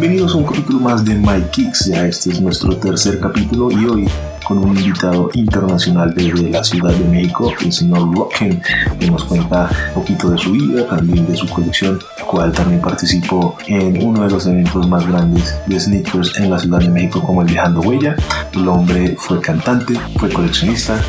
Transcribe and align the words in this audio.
Bienvenidos 0.00 0.32
a 0.32 0.36
un 0.36 0.44
capítulo 0.44 0.78
más 0.78 1.04
de 1.04 1.12
My 1.16 1.42
Kicks, 1.50 1.86
ya 1.86 2.06
este 2.06 2.30
es 2.30 2.40
nuestro 2.40 2.76
tercer 2.76 3.18
capítulo 3.18 3.72
y 3.72 3.84
hoy 3.84 4.08
con 4.46 4.58
un 4.58 4.78
invitado 4.78 5.28
internacional 5.34 6.14
desde 6.14 6.50
la 6.50 6.62
Ciudad 6.62 6.92
de 6.92 7.04
México, 7.04 7.52
el 7.60 7.72
señor 7.72 8.14
Rocken, 8.14 8.62
que 9.00 9.10
nos 9.10 9.24
cuenta 9.24 9.68
un 9.88 9.94
poquito 9.94 10.30
de 10.30 10.38
su 10.38 10.52
vida, 10.52 10.86
también 10.86 11.26
de 11.26 11.34
su 11.34 11.48
colección, 11.48 11.98
cual 12.30 12.52
también 12.52 12.80
participó 12.80 13.58
en 13.66 14.00
uno 14.06 14.22
de 14.22 14.30
los 14.30 14.46
eventos 14.46 14.86
más 14.86 15.04
grandes 15.04 15.58
de 15.66 15.80
sneakers 15.80 16.38
en 16.38 16.48
la 16.52 16.60
Ciudad 16.60 16.78
de 16.78 16.90
México 16.90 17.20
como 17.20 17.42
el 17.42 17.48
Viajando 17.48 17.80
Huella. 17.80 18.14
El 18.52 18.68
hombre 18.68 19.16
fue 19.18 19.40
cantante, 19.40 19.94
fue 20.16 20.30
coleccionista. 20.30 21.02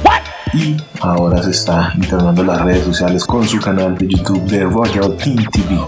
Y 0.52 0.78
ahora 1.02 1.44
se 1.44 1.52
está 1.52 1.94
internando 1.96 2.42
en 2.42 2.48
las 2.48 2.62
redes 2.62 2.86
sociales 2.86 3.24
con 3.24 3.48
su 3.48 3.60
canal 3.60 3.96
de 4.00 4.08
YouTube 4.08 4.46
de 4.46 4.64
Royal 4.64 5.16
Team 5.16 5.46
TV. 5.52 5.80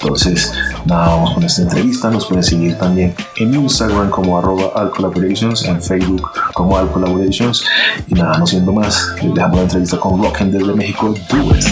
Entonces, 0.00 0.52
nada, 0.88 1.08
vamos 1.08 1.34
con 1.34 1.44
esta 1.44 1.62
entrevista. 1.62 2.10
Nos 2.10 2.26
pueden 2.26 2.42
seguir 2.42 2.76
también 2.76 3.14
en 3.36 3.54
Instagram 3.54 4.10
como 4.10 4.38
arroba 4.38 4.72
Alcollaborations, 4.74 5.64
en 5.64 5.80
Facebook 5.80 6.30
como 6.54 6.76
Alcollaborations. 6.76 7.64
Y 8.08 8.14
nada, 8.14 8.38
no 8.38 8.46
siendo 8.46 8.72
más, 8.72 9.14
les 9.22 9.34
dejamos 9.34 9.56
la 9.58 9.62
entrevista 9.64 9.98
con 9.98 10.22
Rockend 10.22 10.54
desde 10.54 10.72
México. 10.74 11.14
Do 11.30 11.54
it. 11.54 11.64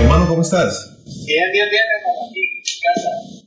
Hermano, 0.00 0.26
¿cómo 0.26 0.42
estás? 0.42 0.96
Bien, 1.04 1.44
bien, 1.52 1.66
bien, 1.70 1.82
hermano. 1.98 2.09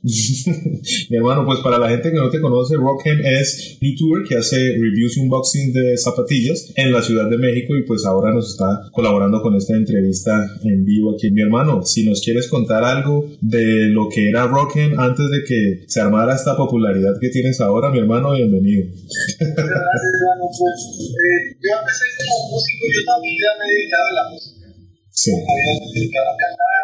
Mi 1.08 1.16
hermano, 1.16 1.46
pues 1.46 1.60
para 1.60 1.78
la 1.78 1.88
gente 1.88 2.10
que 2.10 2.18
no 2.18 2.28
te 2.28 2.38
conoce, 2.38 2.76
Rockham 2.76 3.20
es 3.24 3.78
tour 3.98 4.22
que 4.28 4.36
hace 4.36 4.56
reviews 4.78 5.16
y 5.16 5.20
unboxing 5.20 5.72
de 5.72 5.96
zapatillas 5.96 6.72
en 6.76 6.92
la 6.92 7.00
Ciudad 7.00 7.30
de 7.30 7.38
México 7.38 7.74
y 7.74 7.84
pues 7.84 8.04
ahora 8.04 8.30
nos 8.30 8.50
está 8.50 8.66
colaborando 8.92 9.40
con 9.40 9.56
esta 9.56 9.74
entrevista 9.74 10.32
en 10.62 10.84
vivo 10.84 11.14
aquí. 11.14 11.30
Mi 11.30 11.40
hermano, 11.40 11.82
si 11.84 12.04
nos 12.04 12.20
quieres 12.20 12.48
contar 12.48 12.84
algo 12.84 13.30
de 13.40 13.88
lo 13.88 14.10
que 14.10 14.28
era 14.28 14.46
Rockham 14.46 15.00
antes 15.00 15.24
de 15.30 15.42
que 15.42 15.84
se 15.88 16.02
armara 16.02 16.34
esta 16.34 16.54
popularidad 16.54 17.14
que 17.18 17.30
tienes 17.30 17.62
ahora, 17.62 17.90
mi 17.90 18.00
hermano, 18.00 18.34
bienvenido. 18.34 18.84
Gracias, 19.40 19.56
hermano. 19.56 20.50
Pues 20.58 21.16
eh, 21.16 21.56
yo 21.62 21.70
empecé 21.80 22.04
como 22.18 22.50
músico, 22.50 22.84
yo 22.92 23.04
toda 23.06 23.20
mi 23.20 23.30
vida 23.30 23.48
me 23.58 23.64
he 23.64 23.74
dedicado 23.74 24.04
a 24.04 24.12
la 24.12 24.30
música. 24.30 24.66
Sí. 25.08 25.30
Me 25.32 25.40
había 25.40 25.92
dedicado 25.94 26.26
a 26.28 26.36
cantar 26.36 26.74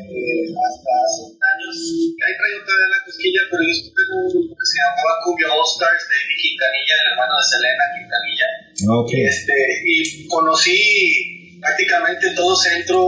este, 0.00 0.56
hasta 0.56 0.90
hace 1.04 1.22
años. 1.36 1.76
Ahí 2.20 2.34
traigo 2.36 2.58
todavía 2.64 2.88
la 2.88 3.00
cosquilla, 3.04 3.42
pero 3.50 3.60
yo 3.60 3.72
estuve 3.72 4.00
en 4.00 4.12
un 4.16 4.26
grupo 4.30 4.52
que 4.56 4.66
se 4.66 4.76
llamaba 4.80 5.12
Cumbia 5.24 5.48
All 5.52 5.66
Stars 5.66 6.04
de 6.08 6.14
Amy 6.20 6.36
Quintanilla, 6.40 6.94
el 6.96 7.06
hermano 7.12 7.34
de 7.36 7.44
Selena 7.50 7.84
Quintanilla. 7.94 8.48
Ok. 8.80 9.10
Este, 9.28 9.56
y 9.84 9.94
conocí 10.28 10.80
prácticamente 11.60 12.24
todo 12.32 12.56
Centro, 12.56 13.04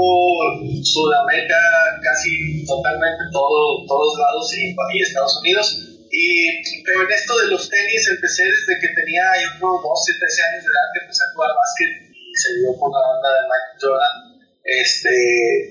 Sudamérica, 0.84 1.58
casi 2.04 2.64
totalmente 2.66 3.24
todo, 3.32 3.86
todos 3.88 4.12
lados 4.18 4.46
y, 4.52 4.76
y 4.76 5.02
Estados 5.02 5.40
Unidos. 5.40 5.66
Y, 6.12 6.60
pero 6.84 7.08
en 7.08 7.12
esto 7.12 7.32
de 7.40 7.46
los 7.56 7.68
tenis 7.70 8.04
empecé 8.12 8.44
desde 8.44 8.76
que 8.80 8.92
tenía 8.92 9.24
yo 9.40 9.48
creo 9.56 9.80
12, 9.80 10.12
13 10.20 10.42
años 10.44 10.62
de 10.64 10.68
edad 10.68 10.86
que 10.92 11.00
empecé 11.08 11.24
a 11.24 11.32
jugar 11.32 11.50
básquet 11.56 11.92
y 12.12 12.36
se 12.36 12.52
dio 12.60 12.76
por 12.76 12.92
la 12.92 13.00
banda 13.00 13.28
de 13.32 13.42
Michael 13.48 13.80
Jordan. 13.80 14.31
Este, 14.64 15.10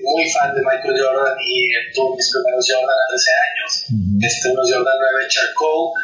muy 0.02 0.28
fan 0.28 0.54
de 0.54 0.60
Michael 0.60 0.92
Jordan 0.92 1.32
y 1.40 1.94
tuve 1.94 2.16
mis 2.16 2.28
primeros 2.28 2.60
Jordan 2.68 2.92
a 2.92 3.06
13 3.08 3.32
años, 3.48 3.70
este, 4.20 4.48
unos 4.52 4.68
Jordan 4.68 4.98
9 5.00 5.28
Charcoal. 5.28 5.96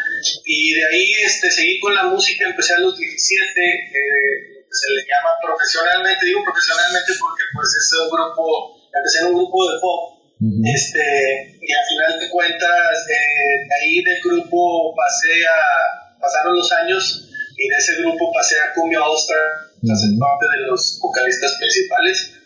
Y 0.45 0.73
de 0.73 0.85
ahí 0.89 1.13
este, 1.25 1.51
seguí 1.51 1.79
con 1.81 1.95
la 1.95 2.05
música, 2.05 2.49
empecé 2.49 2.75
a 2.75 2.81
los 2.81 2.97
17. 2.97 3.05
Eh, 3.05 4.65
se 4.71 4.89
le 4.93 5.01
llama 5.05 5.33
profesionalmente, 5.41 6.27
digo 6.27 6.45
profesionalmente 6.45 7.13
porque 7.21 7.45
pues 7.53 7.69
es 7.77 7.89
un 8.01 8.09
grupo, 8.09 8.77
empecé 8.93 9.19
en 9.21 9.27
un 9.33 9.35
grupo 9.37 9.59
de 9.69 9.81
pop, 9.81 10.19
este, 10.39 11.59
y 11.61 11.71
al 11.73 11.87
final 11.89 12.21
de 12.21 12.29
cuentas, 12.31 13.07
eh, 13.11 13.67
de 13.67 13.75
ahí 13.75 14.03
del 14.05 14.23
grupo 14.23 14.95
pasé 14.95 15.45
a, 15.45 16.21
pasaron 16.21 16.57
los 16.57 16.71
años 16.73 17.29
y 17.57 17.69
de 17.69 17.77
ese 17.77 18.01
grupo 18.01 18.31
pasé 18.33 18.55
a 18.61 18.73
Cumbia 18.73 19.03
All 19.03 19.19
Star, 19.19 19.39
ser 19.83 20.19
parte 20.19 20.47
de 20.55 20.67
los 20.67 20.99
vocalistas 21.03 21.57
principales. 21.59 22.38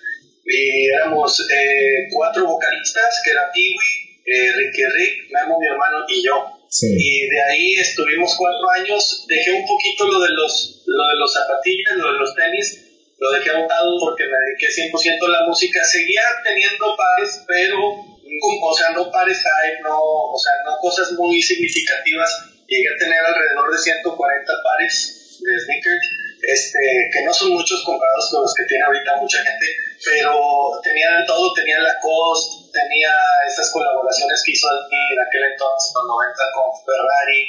Y 0.45 0.89
éramos 0.89 1.41
eh, 1.41 2.09
cuatro 2.11 2.47
vocalistas, 2.47 3.23
que 3.25 3.31
era 3.31 3.51
Peewee, 3.53 4.13
eh, 4.27 4.53
Ricky 4.57 4.83
Rick, 4.83 5.31
Memo, 5.31 5.59
mi 5.59 5.67
hermano 5.67 6.05
y 6.09 6.25
yo. 6.25 6.59
Sí. 6.69 6.89
Y 6.89 7.29
de 7.29 7.43
ahí 7.43 7.75
estuvimos 7.75 8.35
cuatro 8.37 8.71
años. 8.71 9.27
Dejé 9.29 9.53
un 9.53 9.67
poquito 9.67 10.11
lo 10.11 10.21
de 10.21 10.31
los, 10.31 10.83
lo 10.87 11.07
de 11.09 11.17
los 11.17 11.33
zapatillas, 11.33 11.97
lo 11.97 12.13
de 12.13 12.19
los 12.19 12.35
tenis. 12.35 12.89
Lo 13.19 13.31
dejé 13.31 13.53
lado 13.53 13.99
porque 14.01 14.25
me 14.25 14.35
dediqué 14.35 14.67
100% 14.91 15.27
a 15.27 15.31
la 15.31 15.47
música. 15.47 15.79
Seguía 15.85 16.23
teniendo 16.43 16.97
pares, 16.97 17.45
pero, 17.47 17.79
o 17.87 18.75
sea, 18.75 18.91
no 18.91 19.11
pares 19.13 19.39
hype, 19.39 19.81
no, 19.83 19.95
o 19.95 20.39
sea, 20.39 20.53
no 20.65 20.77
cosas 20.79 21.13
muy 21.13 21.41
significativas. 21.41 22.31
Llegué 22.67 22.89
a 22.89 22.99
tener 22.99 23.19
alrededor 23.21 23.71
de 23.71 23.79
140 23.79 24.53
pares 24.65 25.39
de 25.39 25.61
sneakers, 25.61 26.07
este, 26.43 26.79
que 27.13 27.25
no 27.25 27.33
son 27.33 27.51
muchos 27.51 27.85
comparados 27.85 28.29
con 28.31 28.43
los 28.43 28.55
que 28.55 28.65
tiene 28.65 28.85
ahorita 28.85 29.17
mucha 29.21 29.39
gente, 29.39 29.67
pero 30.05 30.81
tenía 30.83 31.09
de 31.19 31.25
todo, 31.27 31.53
tenía 31.55 31.79
Lacoste, 31.81 32.71
tenía 32.73 33.15
estas 33.47 33.71
colaboraciones 33.71 34.43
que 34.45 34.53
hizo 34.53 34.67
en 34.67 35.19
aquel 35.19 35.43
entonces, 35.53 35.91
en 35.91 35.95
los 35.95 36.07
90, 36.07 36.43
con 36.55 36.69
Ferrari, 36.83 37.43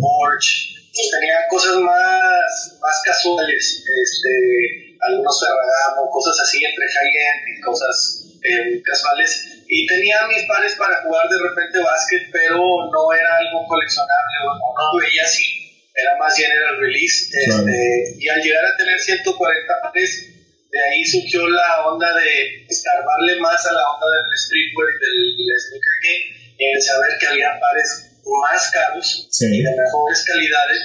Porsche, 0.00 0.80
pues 0.94 1.10
tenía 1.10 1.36
cosas 1.48 1.76
más, 1.76 2.78
más 2.80 2.96
casuales, 3.04 3.84
este, 3.86 4.96
algunos 5.00 5.40
Ferragamo, 5.40 6.10
cosas 6.10 6.34
así 6.42 6.64
entre 6.64 6.84
high-end 6.84 7.58
y 7.58 7.60
cosas 7.60 8.26
eh, 8.42 8.82
casuales. 8.82 9.62
Y 9.68 9.86
tenía 9.86 10.26
mis 10.26 10.46
pares 10.46 10.74
para 10.74 11.00
jugar 11.02 11.28
de 11.28 11.38
repente 11.38 11.78
básquet, 11.78 12.26
pero 12.32 12.58
no 12.58 13.12
era 13.12 13.36
algo 13.38 13.66
coleccionable 13.68 14.36
o 14.42 14.54
no, 14.58 14.66
no 14.74 14.82
lo 14.92 15.00
veía 15.00 15.24
así. 15.24 15.44
Era 15.94 16.16
más 16.18 16.36
bien 16.36 16.50
era 16.50 16.70
el 16.70 16.80
release. 16.80 17.30
Claro. 17.30 17.62
Este, 17.62 18.16
y 18.18 18.28
al 18.28 18.42
llegar 18.42 18.64
a 18.64 18.76
tener 18.76 18.98
140 18.98 19.80
pares, 19.82 20.39
de 20.70 20.78
ahí 20.80 21.04
surgió 21.04 21.48
la 21.48 21.86
onda 21.86 22.08
de 22.14 22.64
escarbarle 22.68 23.40
más 23.40 23.58
a 23.66 23.72
la 23.72 23.84
onda 23.90 24.06
del 24.06 24.38
streetwear 24.38 24.88
y 24.90 24.98
del, 25.02 25.18
del 25.36 25.60
sneaker 25.60 25.96
game 26.06 26.24
y 26.58 26.64
el 26.76 26.82
saber 26.82 27.10
que 27.18 27.26
había 27.26 27.58
pares 27.58 27.88
más 28.22 28.70
caros 28.70 29.26
Sí. 29.30 29.46
y 29.46 29.62
de 29.62 29.70
mejores 29.74 30.24
calidades 30.26 30.78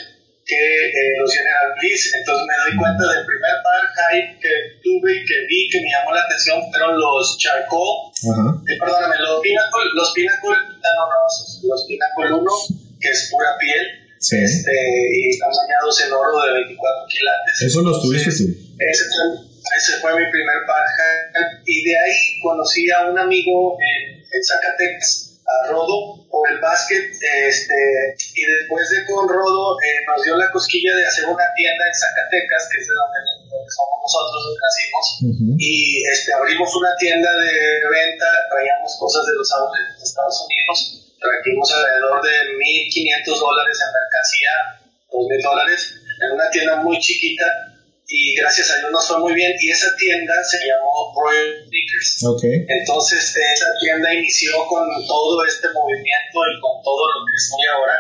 que 0.46 0.56
eh, 0.58 1.14
los 1.20 1.30
General 1.34 1.70
Bliss. 1.82 2.14
Entonces 2.16 2.46
me 2.46 2.54
doy 2.66 2.74
cuenta 2.78 3.04
del 3.14 3.26
primer 3.26 3.56
par 3.66 3.82
hype 3.98 4.40
que 4.42 4.54
tuve 4.82 5.10
y 5.18 5.26
que 5.26 5.38
vi 5.50 5.70
que 5.70 5.82
me 5.82 5.90
llamó 5.90 6.14
la 6.14 6.22
atención 6.22 6.62
fueron 6.70 6.98
los 7.00 7.38
Charcoal, 7.38 8.14
Ajá. 8.14 8.46
eh, 8.70 8.78
perdóname, 8.78 9.18
los 9.26 9.42
Pinnacle, 9.42 9.90
los 9.94 10.10
Pinnacle, 10.14 10.58
no, 10.82 10.90
no, 10.98 11.06
no, 11.10 11.26
los 11.70 11.82
Pinnacle 11.90 12.34
1, 12.42 12.52
que 13.02 13.10
es 13.10 13.28
pura 13.30 13.58
piel, 13.60 13.86
Sí. 14.22 14.38
este, 14.38 14.74
y 14.74 15.30
están 15.34 15.50
bañados 15.50 15.94
en 16.06 16.14
oro 16.14 16.38
de 16.46 16.54
24 16.54 17.06
quilates. 17.10 17.62
Eso 17.62 17.82
lo 17.82 17.94
tuviste 18.02 18.30
tú. 18.34 18.46
ese 18.80 19.04
ese 19.74 19.98
fue 20.00 20.14
mi 20.14 20.30
primer 20.30 20.58
hype. 20.66 21.62
Y 21.66 21.84
de 21.84 21.98
ahí 21.98 22.40
conocí 22.42 22.90
a 22.92 23.10
un 23.10 23.18
amigo 23.18 23.78
en, 23.82 24.20
en 24.22 24.44
Zacatecas, 24.44 25.42
a 25.46 25.72
Rodo, 25.72 26.26
por 26.30 26.46
el 26.52 26.60
básquet. 26.60 27.06
Este, 27.10 27.78
y 28.34 28.44
después 28.46 28.90
de 28.90 29.06
con 29.06 29.28
Rodo, 29.28 29.78
eh, 29.82 30.06
nos 30.08 30.24
dio 30.24 30.38
la 30.38 30.50
cosquilla 30.52 30.96
de 30.96 31.06
hacer 31.06 31.26
una 31.26 31.46
tienda 31.56 31.84
en 31.86 31.96
Zacatecas, 31.96 32.70
que 32.72 32.78
es 32.82 32.88
de 32.88 32.94
donde, 32.94 33.20
donde 33.50 33.72
somos 33.72 33.98
nosotros, 34.02 34.38
donde 34.46 34.62
nacimos. 34.62 35.06
Ujú. 35.22 35.46
Y 35.58 36.04
este, 36.12 36.34
abrimos 36.34 36.70
una 36.76 36.96
tienda 36.98 37.32
de 37.34 37.54
venta, 37.90 38.30
traíamos 38.50 38.98
cosas 39.00 39.26
de 39.26 39.34
los 39.34 39.50
outlets 39.54 39.98
de 39.98 40.06
Estados 40.06 40.38
Unidos. 40.46 40.78
Trajimos 41.20 41.72
alrededor 41.74 42.22
de 42.22 42.36
1.500 42.54 43.40
dólares 43.40 43.78
en 43.82 43.90
mercancía, 43.98 44.54
2.000 45.10 45.42
dólares, 45.42 45.80
en 46.22 46.32
una 46.32 46.50
tienda 46.52 46.76
muy 46.78 47.00
chiquita 47.00 47.46
y 48.08 48.36
gracias 48.36 48.70
a 48.72 48.78
Dios 48.78 48.92
nos 48.92 49.08
fue 49.08 49.20
muy 49.20 49.34
bien 49.34 49.52
y 49.60 49.70
esa 49.72 49.90
tienda 49.98 50.34
se 50.44 50.58
llamó 50.68 51.14
Royal 51.18 51.66
Sneakers. 51.66 52.24
Ok. 52.26 52.44
Entonces 52.70 53.36
esa 53.36 53.66
tienda 53.82 54.14
inició 54.14 54.66
con 54.68 54.86
todo 55.08 55.44
este 55.46 55.68
movimiento 55.74 56.38
y 56.38 56.62
con 56.62 56.84
todo 56.84 57.02
lo 57.02 57.26
que 57.26 57.34
estoy 57.34 57.66
ahora. 57.74 57.96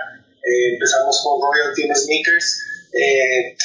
Eh, 0.45 0.73
empezamos 0.73 1.21
con 1.23 1.41
Royal 1.41 1.73
Team 1.73 1.89
Sneakers 1.95 2.61
eh, 2.93 3.57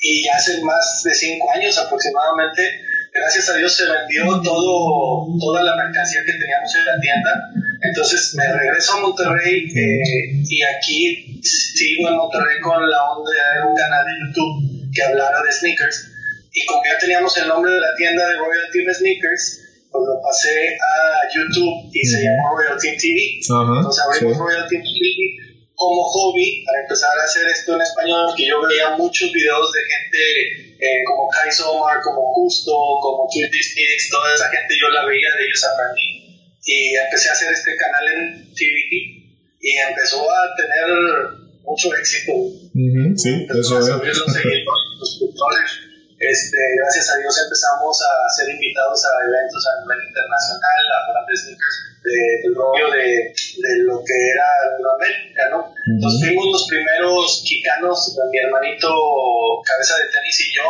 y 0.00 0.28
hace 0.28 0.62
más 0.62 1.02
de 1.04 1.14
cinco 1.14 1.50
años 1.52 1.76
aproximadamente, 1.76 2.80
gracias 3.12 3.48
a 3.50 3.56
Dios 3.56 3.76
se 3.76 3.84
vendió 3.84 4.40
todo, 4.42 5.28
toda 5.38 5.62
la 5.62 5.76
mercancía 5.76 6.20
que 6.24 6.32
teníamos 6.32 6.74
en 6.76 6.84
la 6.86 6.98
tienda. 6.98 7.30
Entonces 7.82 8.34
me 8.36 8.50
regreso 8.50 8.92
a 8.94 9.00
Monterrey 9.00 9.68
eh, 9.68 10.42
y 10.48 10.62
aquí 10.62 11.40
sigo 11.42 12.08
en 12.08 12.16
Monterrey 12.16 12.58
con 12.62 12.88
la 12.88 13.02
onda 13.12 13.30
de 13.30 13.68
un 13.68 13.76
canal 13.76 14.04
de 14.06 14.12
YouTube 14.24 14.73
que 14.94 15.02
hablara 15.02 15.42
de 15.42 15.52
sneakers. 15.52 16.10
Y 16.52 16.64
como 16.66 16.82
ya 16.86 16.98
teníamos 16.98 17.36
el 17.36 17.48
nombre 17.48 17.72
de 17.72 17.80
la 17.80 17.94
tienda 17.96 18.28
de 18.28 18.36
Royal 18.36 18.70
Team 18.70 18.86
Sneakers, 18.94 19.60
pues 19.90 20.02
lo 20.06 20.22
pasé 20.22 20.78
a 20.78 21.26
YouTube 21.34 21.90
y 21.92 22.02
se 22.06 22.22
llamó 22.22 22.54
Royal 22.56 22.78
Team 22.78 22.94
TV. 22.94 23.42
Ajá. 23.42 23.74
Entonces 23.78 24.04
abrimos 24.06 24.32
sí. 24.34 24.42
Royal 24.42 24.68
Team 24.70 24.82
TV 24.82 25.44
como 25.74 26.02
hobby 26.04 26.62
para 26.64 26.82
empezar 26.82 27.10
a 27.18 27.24
hacer 27.24 27.46
esto 27.50 27.74
en 27.74 27.82
español, 27.82 28.26
porque 28.30 28.46
yo 28.46 28.62
veía 28.62 28.94
muchos 28.96 29.32
videos 29.32 29.72
de 29.72 29.80
gente 29.82 30.20
eh, 30.78 31.02
como 31.06 31.28
Kai 31.28 31.50
Somar, 31.50 31.98
como 32.02 32.22
Justo, 32.34 32.72
como 33.02 33.26
Twenty 33.26 33.58
Sticks, 33.58 34.10
toda 34.10 34.34
esa 34.34 34.48
gente 34.50 34.74
yo 34.80 34.88
la 34.90 35.04
veía, 35.06 35.28
de 35.34 35.44
ellos 35.44 35.62
aprendí. 35.66 36.22
Y 36.64 36.94
empecé 36.96 37.28
a 37.28 37.32
hacer 37.32 37.52
este 37.52 37.76
canal 37.76 38.04
en 38.14 38.54
TVT 38.54 38.92
y 39.60 39.76
empezó 39.88 40.22
a 40.30 40.54
tener 40.56 40.86
mucho 41.62 41.94
éxito. 41.94 42.32
sí, 43.16 43.46
eso 43.50 43.78
es. 45.34 45.94
Este, 46.14 46.58
gracias 46.78 47.10
a 47.10 47.18
Dios 47.18 47.34
empezamos 47.42 47.98
a 48.00 48.10
ser 48.38 48.54
invitados 48.54 49.02
a 49.02 49.10
eventos 49.26 49.60
a 49.66 49.72
nivel 49.82 50.00
internacional, 50.08 50.82
a 50.88 50.96
hablar 51.10 51.24
de 51.26 51.34
sneakers, 51.36 51.76
del 52.00 52.54
rollo 52.54 52.86
de, 52.94 53.34
de, 53.34 53.72
lo 53.82 53.98
que 53.98 54.14
era 54.14 54.46
Latinoamérica, 54.70 55.42
¿no? 55.50 55.74
Entonces 55.90 56.18
fuimos 56.22 56.46
los 56.54 56.64
primeros 56.70 57.42
quicanos, 57.44 58.14
mi 58.30 58.38
hermanito 58.38 58.88
Cabeza 59.66 59.94
de 59.98 60.06
Tenis 60.14 60.38
y 60.38 60.48
yo, 60.54 60.66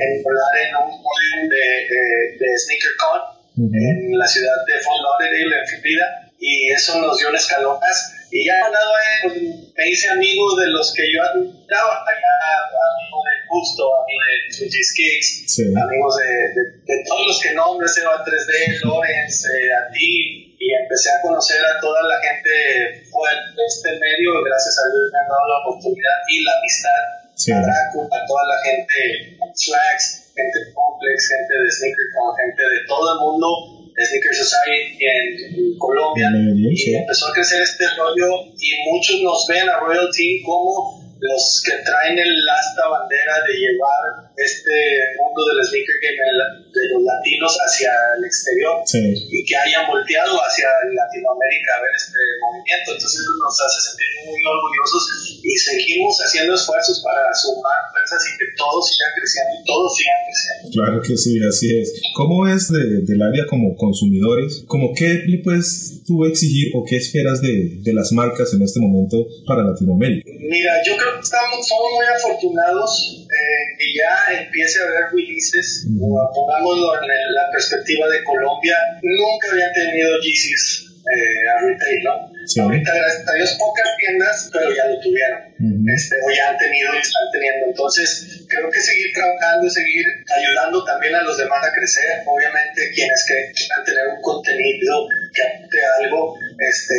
en 0.00 0.22
volar 0.24 0.54
en 0.64 0.70
un 0.80 0.90
podium 0.98 1.44
de, 1.44 1.66
de, 1.86 2.02
de 2.40 2.48
Sneaker 2.56 2.94
Con 2.96 3.36
en 3.56 4.18
la 4.18 4.26
ciudad 4.26 4.56
de 4.66 4.80
Fort 4.80 5.00
Lauderdale, 5.00 5.60
en 5.60 5.66
Florida, 5.66 6.25
y 6.38 6.70
eso 6.70 6.98
nos 7.00 7.18
dio 7.18 7.28
un 7.28 7.36
escalón 7.36 7.78
más. 7.80 8.12
Y 8.30 8.44
ya 8.44 8.66
al 8.66 8.72
lado 8.72 8.92
pues, 9.22 9.42
me 9.42 9.88
hice 9.88 10.08
amigo 10.10 10.44
de 10.58 10.66
los 10.70 10.92
que 10.92 11.04
yo 11.12 11.22
admiraba, 11.22 12.02
amigo 12.02 13.18
de 13.22 13.34
Justo, 13.48 13.82
amigo 14.02 14.20
de 14.26 14.56
Fuji's 14.56 14.92
Kicks, 14.96 15.60
amigos 15.62 16.16
de, 16.18 16.62
de, 16.84 17.04
todos 17.06 17.26
los 17.26 17.40
que 17.40 17.54
nombres, 17.54 17.96
Eva 17.98 18.24
3D, 18.24 18.84
Lawrence, 18.84 19.46
eh, 19.46 19.72
a 19.72 19.92
ti, 19.92 20.56
y 20.58 20.74
empecé 20.82 21.10
a 21.10 21.22
conocer 21.22 21.60
a 21.64 21.80
toda 21.80 22.02
la 22.02 22.18
gente 22.20 23.06
fuera 23.10 23.36
de 23.54 23.64
este 23.64 23.90
medio, 23.92 24.42
gracias 24.42 24.76
a 24.78 24.84
Dios 24.90 25.12
me 25.12 25.18
han 25.18 25.28
dado 25.28 25.46
la 25.46 25.58
oportunidad 25.62 26.18
y 26.28 26.42
la 26.42 26.52
amistad 26.58 27.16
a, 27.36 28.26
toda 28.26 28.44
la 28.48 28.58
gente, 28.64 29.36
Flags, 29.54 30.32
gente 30.34 30.72
Complex, 30.72 31.28
gente 31.28 31.52
de 31.52 31.70
Sneaker 31.70 32.08
gente 32.40 32.62
de 32.62 32.86
todo 32.88 33.12
el 33.12 33.18
mundo 33.20 33.75
Sneaker 33.96 34.34
Society 34.34 34.98
en, 35.00 35.78
Colombia 35.78 36.28
y 36.32 36.94
empezó 36.94 37.28
a 37.28 37.32
crecer 37.32 37.62
este 37.62 37.84
rollo 37.96 38.28
y 38.58 38.68
muchos 38.90 39.20
nos 39.22 39.44
ven 39.48 39.68
a 39.68 39.80
Royal 39.80 40.08
Team 40.12 40.42
como 40.44 41.05
los 41.18 41.62
que 41.64 41.72
traen 41.80 42.18
el 42.18 42.34
asta 42.44 42.88
bandera 42.88 43.40
de 43.48 43.54
llevar 43.56 44.02
este 44.36 44.76
mundo 45.16 45.40
del 45.48 45.64
sneaker 45.64 45.96
game 46.04 46.20
de 46.20 46.84
los 46.92 47.02
latinos 47.02 47.52
hacia 47.56 47.88
el 48.18 48.24
exterior 48.24 48.84
y 48.84 49.40
que 49.44 49.56
hayan 49.56 49.88
volteado 49.88 50.36
hacia 50.36 50.68
Latinoamérica 50.92 51.70
a 51.72 51.80
ver 51.80 51.94
este 51.96 52.20
movimiento. 52.36 52.88
Entonces 52.92 53.20
nos 53.24 53.56
hace 53.56 53.78
sentir 53.88 54.10
muy 54.28 54.40
orgullosos 54.44 55.02
y 55.40 55.52
seguimos 55.56 56.12
haciendo 56.20 56.52
esfuerzos 56.52 57.00
para 57.00 57.32
sumar 57.32 57.80
fuerzas 57.96 58.20
y 58.20 58.32
que 58.36 58.46
todos 58.56 58.84
sigan 58.84 59.12
creciendo 59.16 59.52
y 59.56 59.62
todos 59.64 59.88
sigan 59.96 60.20
creciendo. 60.28 60.64
Claro 60.76 60.96
que 61.00 61.14
sí, 61.16 61.32
así 61.40 61.68
es. 61.80 61.96
¿Cómo 62.12 62.44
es 62.46 62.68
de, 62.68 63.08
del 63.08 63.20
área 63.24 63.46
como 63.48 63.72
consumidores? 63.76 64.64
¿Cómo 64.68 64.92
qué 64.92 65.24
le 65.24 65.40
puedes 65.40 65.95
tú 66.06 66.24
exigir 66.24 66.72
o 66.74 66.84
qué 66.84 66.96
esperas 66.96 67.42
de, 67.42 67.78
de 67.82 67.92
las 67.92 68.12
marcas 68.12 68.52
en 68.54 68.62
este 68.62 68.80
momento 68.80 69.26
para 69.46 69.64
Latinoamérica? 69.64 70.30
Mira, 70.38 70.72
yo 70.86 70.96
creo 70.96 71.14
que 71.14 71.20
estamos, 71.20 71.66
somos 71.66 71.90
muy 71.96 72.06
afortunados 72.06 73.26
eh, 73.26 73.76
que 73.78 73.86
ya 73.92 74.42
empiece 74.42 74.80
a 74.80 74.84
haber 74.84 75.10
releases, 75.12 75.86
o 76.00 76.30
pongámoslo 76.34 76.94
en 77.02 77.34
la 77.34 77.50
perspectiva 77.50 78.06
de 78.08 78.22
Colombia, 78.24 78.76
nunca 79.02 79.52
habían 79.52 79.72
tenido 79.72 80.08
Yeezys 80.22 80.86
eh, 81.02 81.48
a 81.50 81.66
retail, 81.66 82.02
¿no? 82.04 82.35
Ahorita, 82.46 82.90
gracias 82.94 83.26
a 83.26 83.32
Dios, 83.34 83.56
pocas 83.58 83.88
tiendas, 83.98 84.50
pero 84.52 84.70
ya 84.70 84.86
lo 84.86 85.00
tuvieron, 85.00 85.50
este, 85.90 86.14
o 86.22 86.30
ya 86.30 86.54
han 86.54 86.58
tenido 86.58 86.94
y 86.94 86.98
están 87.02 87.26
teniendo. 87.32 87.66
Entonces, 87.66 88.46
creo 88.46 88.70
que 88.70 88.78
seguir 88.78 89.10
trabajando 89.12 89.66
y 89.66 89.70
seguir 89.70 90.06
ayudando 90.30 90.84
también 90.84 91.14
a 91.16 91.22
los 91.22 91.36
demás 91.38 91.58
a 91.66 91.72
crecer. 91.74 92.22
Obviamente, 92.24 92.90
quienes 92.94 93.26
que 93.26 93.50
quieran 93.50 93.82
tener 93.82 94.06
un 94.14 94.22
contenido 94.22 95.08
que 95.34 95.42
aporte 95.42 95.78
algo, 95.98 96.38
este, 96.38 96.94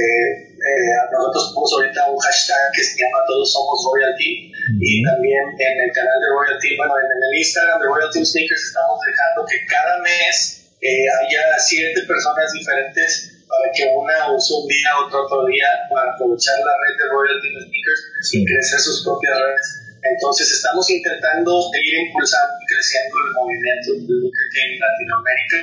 eh, 0.52 0.92
nosotros 1.16 1.56
ponemos 1.56 1.72
ahorita 1.80 2.12
un 2.12 2.20
hashtag 2.20 2.68
que 2.76 2.84
se 2.84 3.00
llama 3.00 3.24
Todos 3.28 3.48
Somos 3.48 3.80
Royalty. 3.88 4.52
Y 4.84 5.04
también 5.04 5.48
en 5.56 5.76
el 5.80 5.92
canal 5.96 6.20
de 6.20 6.28
Royalty, 6.28 6.76
bueno, 6.76 6.92
en 7.00 7.08
el 7.08 7.34
Instagram 7.40 7.80
de 7.80 7.88
Royalty 7.88 8.20
Sneakers 8.26 8.64
estamos 8.68 9.00
dejando 9.00 9.48
que 9.48 9.64
cada 9.64 9.96
mes 10.04 10.76
eh, 10.82 11.08
haya 11.08 11.58
siete 11.58 12.04
personas 12.04 12.52
diferentes 12.52 13.37
para 13.48 13.72
que 13.72 13.84
una 13.96 14.36
use 14.36 14.54
un 14.54 14.68
día, 14.68 14.92
otro 15.08 15.24
otro 15.24 15.48
día, 15.48 15.68
para 15.90 16.12
aprovechar 16.12 16.60
la 16.60 16.76
red 16.84 16.94
de 17.00 17.06
Royalty 17.08 17.48
Sneakers 17.64 18.02
y 18.36 18.46
crecer 18.46 18.80
sus 18.80 19.04
propias 19.04 19.36
redes. 19.40 19.88
Entonces 20.04 20.52
estamos 20.52 20.88
intentando 20.90 21.52
seguir 21.72 22.08
impulsando 22.08 22.54
y 22.62 22.66
creciendo 22.68 23.16
el 23.18 23.32
movimiento 23.34 23.88
del 23.98 24.32
sneaker 24.32 24.68
en 24.68 24.80
Latinoamérica 24.80 25.58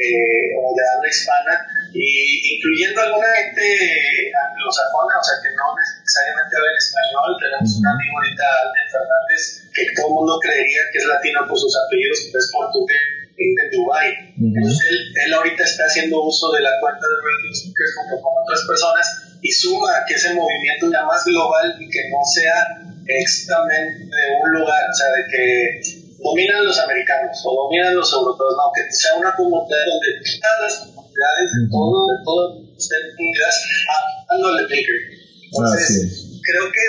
eh, 0.00 0.56
o 0.56 0.72
de 0.72 0.82
habla 0.88 1.08
hispana, 1.10 1.54
y 1.92 2.56
incluyendo 2.56 3.02
alguna 3.02 3.28
gente 3.36 4.32
anglosajona, 4.32 5.14
o 5.20 5.24
sea 5.24 5.36
que 5.42 5.50
no 5.52 5.66
necesariamente 5.76 6.56
habla 6.56 6.70
en 6.70 6.78
español. 6.80 7.30
Tenemos 7.36 7.70
un 7.76 7.84
amigo 7.84 8.12
ahorita, 8.16 8.44
Alden 8.64 8.88
Fernández, 8.88 9.42
que 9.74 9.84
todo 9.92 10.06
el 10.08 10.14
mundo 10.16 10.32
creería 10.40 10.82
que 10.92 10.98
es 10.98 11.04
latino 11.04 11.40
por 11.44 11.58
sus 11.58 11.74
apellidos, 11.76 12.30
pero 12.32 12.40
es 12.40 12.48
portugués 12.48 13.19
de 13.40 13.64
Dubai. 13.72 14.08
Entonces 14.36 14.78
él, 14.88 14.96
él, 15.26 15.34
ahorita 15.34 15.64
está 15.64 15.84
haciendo 15.84 16.22
uso 16.22 16.52
de 16.52 16.60
la 16.60 16.70
cuenta 16.80 17.00
de 17.00 17.16
Radio 17.16 17.54
Speakers 17.54 17.92
junto 17.96 18.14
con 18.20 18.32
otras 18.44 18.60
personas 18.68 19.04
y 19.40 19.50
suma 19.50 20.04
que 20.06 20.14
ese 20.14 20.34
movimiento 20.34 20.92
ya 20.92 21.04
más 21.04 21.24
global 21.24 21.76
y 21.80 21.88
que 21.88 22.02
no 22.12 22.20
sea 22.24 22.56
exactamente 23.08 24.04
de 24.04 24.22
un 24.44 24.50
lugar, 24.60 24.82
o 24.84 24.94
sea, 24.94 25.08
de 25.16 25.22
que 25.32 25.44
dominan 26.20 26.64
los 26.64 26.78
americanos 26.78 27.32
o 27.44 27.64
dominan 27.64 27.96
los 27.96 28.12
europeos, 28.12 28.54
no, 28.56 28.70
que 28.76 28.84
sea 28.92 29.16
una 29.16 29.34
comunidad 29.34 29.88
donde 29.88 30.08
todas 30.20 30.60
las 30.60 30.74
comunidades 30.84 31.48
de 31.56 31.62
todo, 31.72 31.96
de 32.06 32.16
todo, 32.24 32.42
estén 32.76 33.04
unidas 33.18 33.54
dándole 34.28 34.62
Baker. 34.68 35.00
Entonces, 35.50 36.40
creo 36.44 36.70
que 36.70 36.84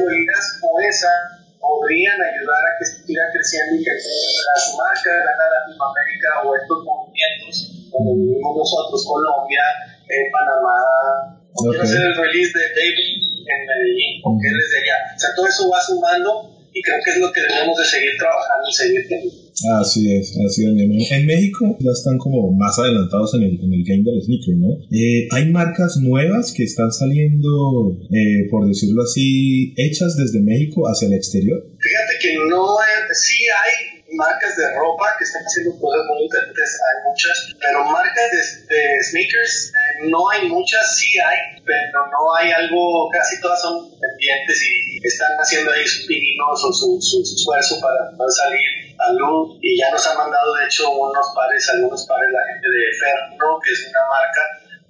medidas 0.00 0.58
como 0.60 0.80
esa 0.80 1.41
podrían 1.62 2.18
ayudar 2.18 2.58
a 2.58 2.70
que 2.74 2.84
siga 2.84 3.22
creciendo 3.30 3.78
y 3.78 3.84
que 3.86 3.94
las 3.94 4.64
marcas 4.74 5.14
de 5.14 5.22
la 5.22 5.46
Latinoamérica 5.46 6.28
o 6.42 6.58
estos 6.58 6.78
movimientos 6.82 7.54
donde 7.94 8.12
vivimos 8.18 8.56
nosotros, 8.56 9.06
Colombia, 9.06 9.62
eh, 10.10 10.26
Panamá, 10.32 11.38
o 11.54 11.58
quiero 11.70 11.84
hacer 11.84 12.02
el 12.02 12.16
release 12.16 12.50
de 12.50 12.66
David 12.74 13.46
en 13.46 13.60
Medellín, 13.68 14.12
porque 14.24 14.48
él 14.48 14.58
es 14.58 14.70
de 14.72 14.78
allá. 14.82 14.98
O 15.14 15.18
sea, 15.18 15.30
todo 15.36 15.46
eso 15.46 15.70
va 15.70 15.80
sumando 15.80 16.50
y 16.72 16.82
creo 16.82 16.98
que 17.04 17.10
es 17.10 17.18
lo 17.18 17.30
que 17.30 17.42
debemos 17.42 17.78
de 17.78 17.84
seguir 17.84 18.12
trabajando 18.18 18.66
y 18.66 18.72
seguir 18.72 19.08
teniendo. 19.08 19.41
Así 19.80 20.10
es, 20.16 20.32
así 20.46 20.64
es. 20.64 21.10
En 21.12 21.26
México 21.26 21.76
ya 21.78 21.90
están 21.92 22.18
como 22.18 22.50
más 22.52 22.78
adelantados 22.78 23.34
en 23.34 23.42
el, 23.42 23.60
en 23.60 23.72
el 23.72 23.84
game 23.84 24.02
del 24.02 24.22
sneaker, 24.22 24.56
¿no? 24.56 24.78
Eh, 24.90 25.28
hay 25.30 25.50
marcas 25.50 25.98
nuevas 25.98 26.52
que 26.52 26.64
están 26.64 26.90
saliendo, 26.90 27.98
eh, 28.10 28.48
por 28.50 28.66
decirlo 28.66 29.02
así, 29.02 29.74
hechas 29.76 30.16
desde 30.16 30.40
México 30.40 30.84
hacia 30.88 31.08
el 31.08 31.14
exterior. 31.14 31.62
Fíjate 31.78 32.14
que 32.20 32.34
no, 32.48 32.76
sí 33.12 33.44
hay 33.64 33.92
marcas 34.14 34.56
de 34.56 34.66
ropa 34.76 35.16
que 35.18 35.24
están 35.24 35.42
haciendo 35.42 35.78
cosas 35.80 36.04
muy 36.08 36.24
interesantes, 36.24 36.68
hay 36.80 36.96
muchas, 37.08 37.36
pero 37.60 37.84
marcas 37.84 38.28
de, 38.68 39.02
sneakers 39.08 39.72
eh, 39.72 40.08
no 40.10 40.28
hay 40.30 40.48
muchas, 40.48 40.96
sí 40.96 41.18
hay, 41.18 41.62
pero 41.64 42.06
no 42.12 42.34
hay 42.36 42.50
algo, 42.52 43.08
casi 43.10 43.40
todas 43.40 43.60
son 43.60 43.88
pendientes 43.98 44.58
y 44.62 45.06
están 45.06 45.32
haciendo 45.38 45.72
ahí 45.72 45.84
sus 45.86 46.06
pininos 46.06 46.64
o 46.64 46.72
su, 46.72 47.00
su, 47.00 47.22
esfuerzo 47.22 47.80
para 47.80 48.16
poder 48.16 48.32
salir 48.32 48.81
a 48.98 49.12
luz 49.12 49.58
y 49.60 49.78
ya 49.78 49.90
nos 49.90 50.06
han 50.06 50.16
mandado 50.16 50.54
de 50.54 50.64
hecho 50.66 50.90
unos 50.90 51.26
pares, 51.34 51.68
algunos 51.70 52.06
pares 52.06 52.28
la 52.32 52.44
gente 52.52 52.68
de 52.68 52.84
Ferro, 52.98 53.60
que 53.62 53.70
es 53.72 53.88
una 53.88 54.04
marca, 54.08 54.42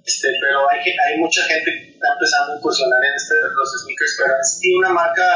este, 0.05 0.27
pero 0.41 0.69
hay, 0.69 0.79
hay 0.79 1.19
mucha 1.19 1.43
gente 1.43 1.71
que 1.71 1.91
está 1.95 2.07
empezando 2.13 2.53
a 2.53 2.55
incursionar 2.57 2.99
en 2.99 3.15
este, 3.15 3.35
los 3.39 3.69
sneakers, 3.83 4.15
pero 4.19 4.33
es 4.39 4.59
una 4.79 4.89
marca 4.89 5.27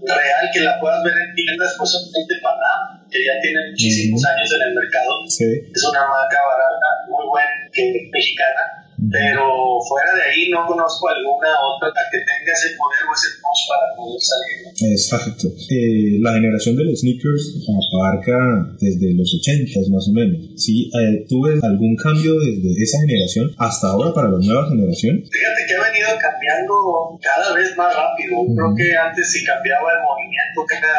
real 0.00 0.44
que 0.52 0.60
la 0.60 0.80
puedas 0.80 1.02
ver 1.04 1.14
en 1.14 1.34
tiendas, 1.34 1.74
pues 1.78 1.90
solamente 1.90 2.34
Panam, 2.42 3.08
que 3.10 3.24
ya 3.24 3.40
tiene 3.40 3.70
muchísimos 3.70 4.24
años 4.24 4.48
en 4.52 4.62
el 4.68 4.74
mercado. 4.74 5.10
Es 5.28 5.84
una 5.84 6.04
marca 6.08 6.38
barata, 6.40 6.88
muy 7.08 7.26
buena, 7.28 7.68
que 7.72 8.08
mexicana 8.12 8.83
pero 9.14 9.78
fuera 9.86 10.10
de 10.18 10.22
ahí 10.26 10.50
no 10.50 10.66
conozco 10.66 11.06
alguna 11.08 11.54
otra 11.70 11.94
que 12.10 12.18
tenga 12.18 12.50
ese 12.50 12.74
poder 12.74 13.02
o 13.06 13.14
ese 13.14 13.30
push 13.38 13.62
para 13.70 13.86
poder 13.94 14.18
salir. 14.18 14.58
Exacto. 14.90 15.46
Eh, 15.70 16.18
la 16.18 16.34
generación 16.34 16.74
de 16.74 16.84
los 16.90 16.98
sneakers 16.98 17.62
abarca 17.94 18.34
desde 18.82 19.14
los 19.14 19.30
80 19.38 19.86
más 19.94 20.10
o 20.10 20.12
menos. 20.12 20.50
¿Sí? 20.58 20.90
Eh, 20.90 21.26
¿Tuve 21.28 21.62
algún 21.62 21.94
cambio 21.94 22.34
desde 22.42 22.82
esa 22.82 22.98
generación 23.06 23.54
hasta 23.58 23.86
ahora 23.94 24.10
para 24.10 24.34
las 24.34 24.42
nuevas 24.42 24.68
generaciones? 24.68 25.30
Fíjate 25.30 25.60
que 25.62 25.74
ha 25.78 25.82
venido 25.86 26.08
cambiando 26.18 26.74
cada 27.22 27.54
vez 27.54 27.70
más 27.76 27.94
rápido. 27.94 28.42
Creo 28.50 28.74
que 28.74 28.88
antes 28.98 29.30
si 29.30 29.44
cambiaba 29.46 29.94
el 29.94 30.02
movimiento 30.02 30.58
cada 30.66 30.94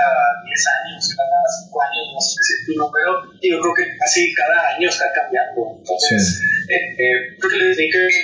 10 0.47 0.63
años, 0.79 1.03
cada 1.19 1.39
5 1.67 1.83
años, 1.83 2.03
no 2.15 2.21
sé 2.23 2.39
si 2.39 2.53
tu 2.63 2.71
número, 2.79 3.11
yo 3.43 3.59
creo 3.59 3.73
que 3.75 3.85
casi 3.99 4.33
cada 4.33 4.75
año 4.75 4.87
está 4.87 5.05
cambiando. 5.11 5.75
Entonces, 5.77 6.41
eh, 6.69 6.95
eh, 6.97 7.35
creo 7.37 7.51
que 7.51 7.57
le 7.57 7.67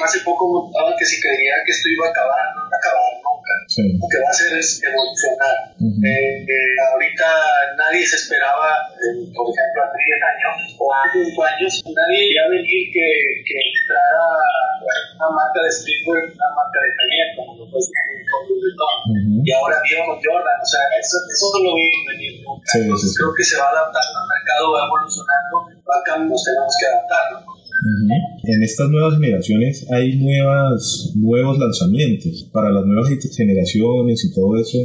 hace 0.04 0.20
poco 0.22 0.50
notaba 0.50 0.96
que 0.98 1.06
si 1.06 1.20
creía 1.22 1.56
que 1.66 1.72
esto 1.72 1.90
iba 1.90 2.08
a 2.08 2.12
acabar, 2.12 2.44
no 2.56 2.62
va 2.66 2.76
a 2.76 2.80
acabar 2.80 3.12
nunca. 3.22 3.54
Lo 3.72 4.08
que 4.08 4.18
va 4.20 4.28
a 4.28 4.32
hacer 4.32 4.52
es 4.58 4.82
evolucionar. 4.84 5.56
Eh, 5.80 6.44
eh, 6.44 6.74
ahorita 6.92 7.28
nadie 7.78 8.06
se 8.06 8.16
esperaba, 8.16 8.90
por 9.34 9.46
ejemplo, 9.50 9.78
hace 9.82 9.98
10 10.02 10.30
años 10.32 10.54
o 10.78 10.86
hace 10.94 11.26
5 11.26 11.44
años, 11.44 11.72
nadie 11.88 12.20
iba 12.32 12.44
a 12.46 12.50
venir 12.50 12.92
que, 12.92 13.08
que 13.48 13.56
entrara 13.56 14.26
una 15.16 15.30
marca 15.38 15.60
de 15.64 15.72
streetwear, 15.72 16.24
una 16.34 16.50
marca 16.58 16.80
de 16.82 16.92
taller, 16.98 17.28
como 17.38 17.52
lo 17.58 17.66
Vuitton. 17.70 18.98
Y 19.44 19.50
ahora 19.54 19.78
vieron 19.84 20.18
Jordan, 20.22 20.58
o 20.62 20.66
sea, 20.66 20.82
eso, 21.00 21.18
eso 21.30 21.46
no 21.58 21.70
lo 21.70 21.76
vimos 21.76 22.02
venir 22.08 22.42
nunca. 22.42 22.66
Sí, 22.66 22.80
Entonces 22.82 23.10
sí, 23.10 23.16
sí. 23.16 23.18
creo 23.22 23.34
que 23.36 23.44
se 23.44 23.58
va 23.58 23.68
adaptando 23.70 24.14
al 24.22 24.28
mercado, 24.30 24.64
va 24.74 24.82
evolucionando, 24.86 25.54
va 25.82 25.98
cambiando, 26.06 26.34
nos 26.34 26.44
tenemos 26.46 26.74
que 26.78 26.86
¿no? 27.82 28.16
En 28.44 28.64
estas 28.64 28.90
nuevas 28.90 29.16
generaciones 29.16 29.86
hay 29.92 30.18
nuevas, 30.18 31.12
nuevos 31.16 31.58
lanzamientos 31.58 32.50
para 32.52 32.72
las 32.72 32.86
nuevas 32.86 33.10
generaciones 33.36 34.24
y 34.26 34.34
todo 34.34 34.58
eso. 34.60 34.78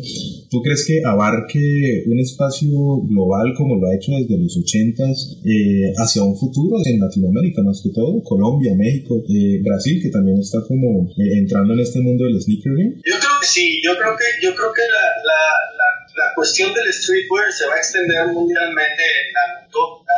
¿Tú 0.50 0.62
crees 0.62 0.84
que 0.86 1.02
abarque 1.04 2.04
un 2.06 2.18
espacio 2.20 2.70
global 3.02 3.52
como 3.56 3.76
lo 3.76 3.88
ha 3.88 3.94
hecho 3.94 4.12
desde 4.12 4.38
los 4.38 4.56
80s 4.56 5.40
eh, 5.44 5.92
hacia 5.96 6.22
un 6.22 6.36
futuro 6.36 6.76
en 6.84 7.00
Latinoamérica 7.00 7.62
más 7.62 7.80
que 7.82 7.90
todo? 7.90 8.22
Colombia, 8.22 8.74
México, 8.74 9.22
eh, 9.28 9.60
Brasil, 9.62 10.00
que 10.02 10.10
también 10.10 10.38
está 10.38 10.62
como 10.66 11.08
eh, 11.10 11.38
entrando 11.38 11.74
en 11.74 11.80
este 11.80 12.00
mundo 12.00 12.24
del 12.24 12.40
sneakerhead. 12.40 13.02
Yo 13.04 13.16
creo 13.18 13.36
que 13.40 13.46
sí, 13.46 13.80
yo 13.84 13.92
creo 13.96 14.16
que, 14.16 14.46
yo 14.46 14.54
creo 14.54 14.72
que 14.72 14.82
la, 14.82 15.06
la, 15.24 15.40
la, 15.76 15.88
la 16.16 16.34
cuestión 16.34 16.72
del 16.72 16.92
streetwear 16.92 17.52
se 17.52 17.66
va 17.66 17.74
a 17.74 17.78
extender 17.78 18.32
mundialmente 18.32 19.02
en. 19.02 19.26
Cada 19.36 19.65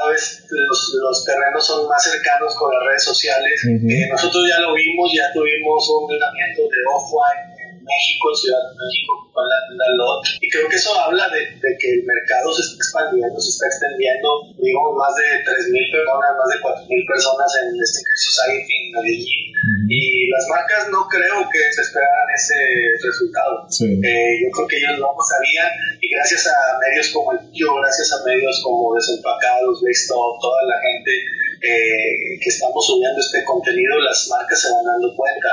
vez 0.09 0.45
los, 0.49 0.81
los 1.01 1.25
terrenos 1.25 1.63
son 1.65 1.89
más 1.89 2.03
cercanos 2.03 2.55
con 2.57 2.73
las 2.73 2.83
redes 2.85 3.05
sociales. 3.05 3.57
Eh, 3.65 4.09
nosotros 4.11 4.43
ya 4.49 4.61
lo 4.61 4.75
vimos, 4.75 5.11
ya 5.13 5.33
tuvimos 5.33 5.81
un 5.91 6.09
lanzamiento 6.11 6.63
de 6.69 6.79
Off-White 6.89 7.45
en 7.65 7.85
México, 7.85 8.23
en 8.33 8.37
Ciudad 8.37 8.63
de 8.69 8.73
México, 8.77 9.13
con 9.33 9.45
la 9.49 9.59
tienda 9.69 9.87
LOT. 9.97 10.23
Y 10.41 10.47
creo 10.49 10.69
que 10.69 10.77
eso 10.77 10.93
habla 10.99 11.29
de, 11.29 11.41
de 11.57 11.71
que 11.79 11.89
el 11.95 12.03
mercado 12.05 12.53
se 12.53 12.63
está 12.63 12.77
expandiendo, 12.77 13.37
se 13.41 13.51
está 13.51 13.67
extendiendo. 13.69 14.29
Digo, 14.57 14.81
más 14.97 15.13
de 15.17 15.27
3.000 15.45 15.93
personas, 15.93 16.31
más 16.37 16.49
de 16.53 16.59
4.000 16.89 17.13
personas 17.13 17.49
en 17.63 17.67
el 17.73 17.81
Sneaker 17.81 18.19
Society 18.19 18.75
en 18.79 18.87
Medellín. 18.93 19.48
Y 19.89 20.29
las 20.31 20.47
marcas 20.49 20.89
no 20.91 21.09
creo 21.09 21.49
que 21.51 21.61
se 21.73 21.83
esperaran 21.83 22.29
ese 22.35 22.55
resultado. 23.03 23.67
Sí. 23.69 23.87
Eh, 24.03 24.33
yo 24.45 24.49
creo 24.55 24.67
que 24.69 24.77
ellos 24.77 24.99
no 25.01 25.11
lo 25.13 25.25
sabían 25.25 25.71
y 26.01 26.07
gracias 26.09 26.47
a 26.47 26.79
medios 26.79 27.09
como 27.11 27.33
el 27.33 27.41
yo, 27.53 27.75
gracias 27.83 28.13
a 28.13 28.25
medios 28.25 28.61
como 28.63 28.95
Desempacados, 28.95 29.83
Stop, 29.83 30.39
toda 30.41 30.63
la 30.69 30.77
gente 30.81 31.11
eh, 31.59 32.39
que 32.39 32.49
estamos 32.49 32.87
subiendo 32.87 33.19
este 33.19 33.43
contenido, 33.45 33.99
las 33.99 34.29
marcas 34.31 34.61
se 34.63 34.71
van 34.71 34.85
dando 34.85 35.15
cuenta 35.17 35.49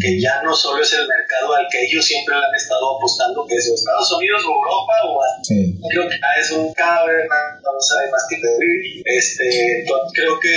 que 0.00 0.20
ya 0.20 0.40
no 0.42 0.54
solo 0.54 0.80
es 0.82 0.92
el 0.92 1.06
mercado 1.06 1.54
al 1.54 1.66
que 1.70 1.84
ellos 1.84 2.04
siempre 2.04 2.34
le 2.36 2.46
han 2.46 2.54
estado 2.54 2.96
apostando, 2.96 3.44
que 3.46 3.56
es 3.56 3.66
Estados 3.68 4.12
Unidos 4.12 4.42
o 4.46 4.54
Europa 4.56 4.92
o 5.04 5.20
Sí. 5.42 5.74
creo 5.90 6.08
que 6.08 6.16
es 6.40 6.50
un 6.52 6.72
cabre, 6.72 7.26
no 7.72 7.80
sabe 7.80 8.10
más 8.10 8.24
que 8.28 8.36
pedir. 8.36 9.02
Este, 9.04 9.46
entonces 9.80 10.10
creo 10.14 10.34
que 10.40 10.56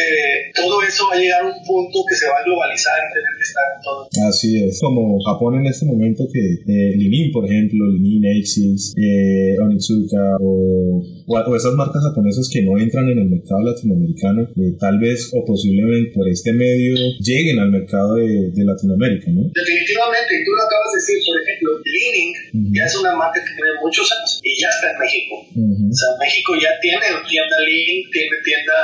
todo 0.53 0.81
eso 0.83 1.07
va 1.09 1.15
a 1.15 1.19
llegar 1.19 1.41
a 1.41 1.47
un 1.47 1.59
punto 1.63 2.03
que 2.07 2.15
se 2.15 2.27
va 2.27 2.37
a 2.39 2.43
globalizar 2.43 2.97
y 2.97 3.13
tener 3.13 3.33
que 3.37 3.45
estar 3.45 3.65
en 3.75 3.79
todo. 3.81 3.99
Así 4.29 4.49
es, 4.63 4.79
como 4.79 5.19
Japón 5.23 5.59
en 5.59 5.65
este 5.67 5.85
momento 5.85 6.23
que 6.31 6.39
eh, 6.39 6.95
Linin, 6.97 7.31
por 7.31 7.45
ejemplo, 7.45 7.79
Linin, 7.91 8.23
Axis, 8.39 8.93
eh, 8.97 9.57
Onitsuka 9.59 10.37
o, 10.39 11.01
o, 11.27 11.55
esas 11.55 11.73
marcas 11.73 12.03
japonesas 12.03 12.49
que 12.51 12.61
no 12.61 12.77
entran 12.77 13.09
en 13.09 13.19
el 13.19 13.29
mercado 13.29 13.61
latinoamericano, 13.63 14.49
eh, 14.55 14.75
tal 14.79 14.99
vez 14.99 15.31
o 15.33 15.43
posiblemente 15.45 16.11
por 16.13 16.27
este 16.27 16.51
medio 16.53 16.95
lleguen 17.19 17.59
al 17.59 17.71
mercado 17.71 18.15
de, 18.15 18.51
de 18.51 18.63
Latinoamérica, 18.63 19.31
¿no? 19.31 19.49
Definitivamente, 19.53 20.29
y 20.33 20.43
tú 20.43 20.51
lo 20.51 20.63
acabas 20.63 20.89
de 20.93 20.97
decir, 20.99 21.17
por 21.25 21.37
ejemplo, 21.41 21.69
Leaning 21.83 22.31
Ujú. 22.53 22.73
ya 22.73 22.83
es 22.85 22.95
una 22.97 23.15
marca 23.15 23.39
que 23.39 23.53
tiene 23.55 23.73
muchos 23.81 24.05
años 24.11 24.39
y 24.43 24.51
ya 24.59 24.69
está 24.69 24.91
en 24.91 24.97
México. 24.99 25.33
Ujú. 25.55 25.85
O 25.89 25.95
sea, 25.95 26.09
México 26.19 26.53
ya 26.55 26.71
tiene 26.81 27.02
tienda 27.27 27.57
Leaning, 27.59 28.09
tiene 28.11 28.37
tienda 28.43 28.77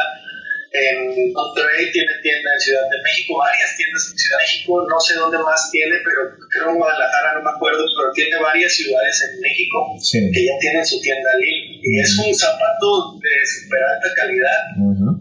en 0.71 1.33
Monterrey, 1.33 1.89
tiene 1.91 2.13
tienda 2.21 2.49
en 2.53 2.59
Ciudad 2.61 2.85
de 2.93 3.01
México, 3.01 3.37
varias 3.41 3.73
tiendas 3.75 4.05
en 4.11 4.17
Ciudad 4.17 4.37
de 4.37 4.43
México, 4.45 4.71
no 4.85 4.99
sé 5.01 5.15
dónde 5.17 5.37
más 5.41 5.71
tiene, 5.71 5.97
pero 6.05 6.29
creo 6.45 6.69
en 6.69 6.77
Guadalajara, 6.77 7.33
no 7.33 7.41
me 7.41 7.49
acuerdo, 7.49 7.81
pero 7.97 8.13
tiene 8.13 8.37
varias 8.37 8.69
ciudades 8.77 9.17
en 9.25 9.41
México 9.41 9.77
Sí. 9.97 10.29
que 10.29 10.45
ya 10.45 10.53
tienen 10.61 10.85
su 10.85 11.01
tienda 11.01 11.29
Leaning. 11.41 11.81
Y 11.81 11.99
es 11.99 12.11
un 12.19 12.29
zapato 12.35 13.17
de 13.17 13.33
super 13.49 13.81
alta 13.81 14.09
calidad 14.13 14.61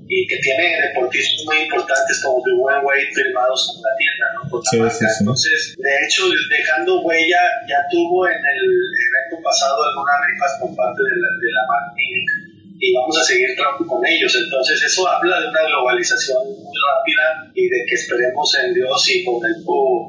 y 0.08 0.26
que 0.26 0.36
tiene 0.38 0.80
deportistas 0.88 1.44
muy 1.46 1.64
importantes 1.64 2.20
como 2.20 2.42
The 2.44 2.52
One 2.52 2.84
Way 2.84 3.00
firmados 3.14 3.72
con 3.72 3.80
la 3.80 3.92
tienda, 3.96 4.26
¿no? 4.36 4.90
Sí. 4.90 5.04
Entonces, 5.20 5.74
de 5.78 5.94
hecho, 6.04 6.28
dejando 6.48 7.00
huella, 7.02 7.40
ya 7.68 7.80
tuvo 7.90 8.26
en 8.28 8.36
el 8.36 8.64
evento 8.68 9.40
pasado 9.44 9.76
algunas 9.80 10.18
rifas 10.28 10.52
por 10.60 10.76
parte 10.76 11.00
de 11.00 11.14
la, 11.24 11.28
de 11.40 11.50
la 11.56 11.64
marca 11.68 11.88
y 12.80 12.94
vamos 12.94 13.16
a 13.18 13.22
seguir 13.24 13.50
con 13.86 14.00
ellos. 14.06 14.32
Entonces, 14.36 14.82
eso 14.86 15.06
habla 15.08 15.40
de 15.40 15.48
una 15.48 15.62
globalización 15.68 16.42
muy 16.54 16.74
rápida 16.78 17.50
y 17.54 17.64
de 17.68 17.78
que 17.88 17.94
esperemos 17.94 18.46
en 18.64 18.74
Dios 18.74 18.98
y 19.10 19.24
con 19.24 19.38
el 19.44 19.54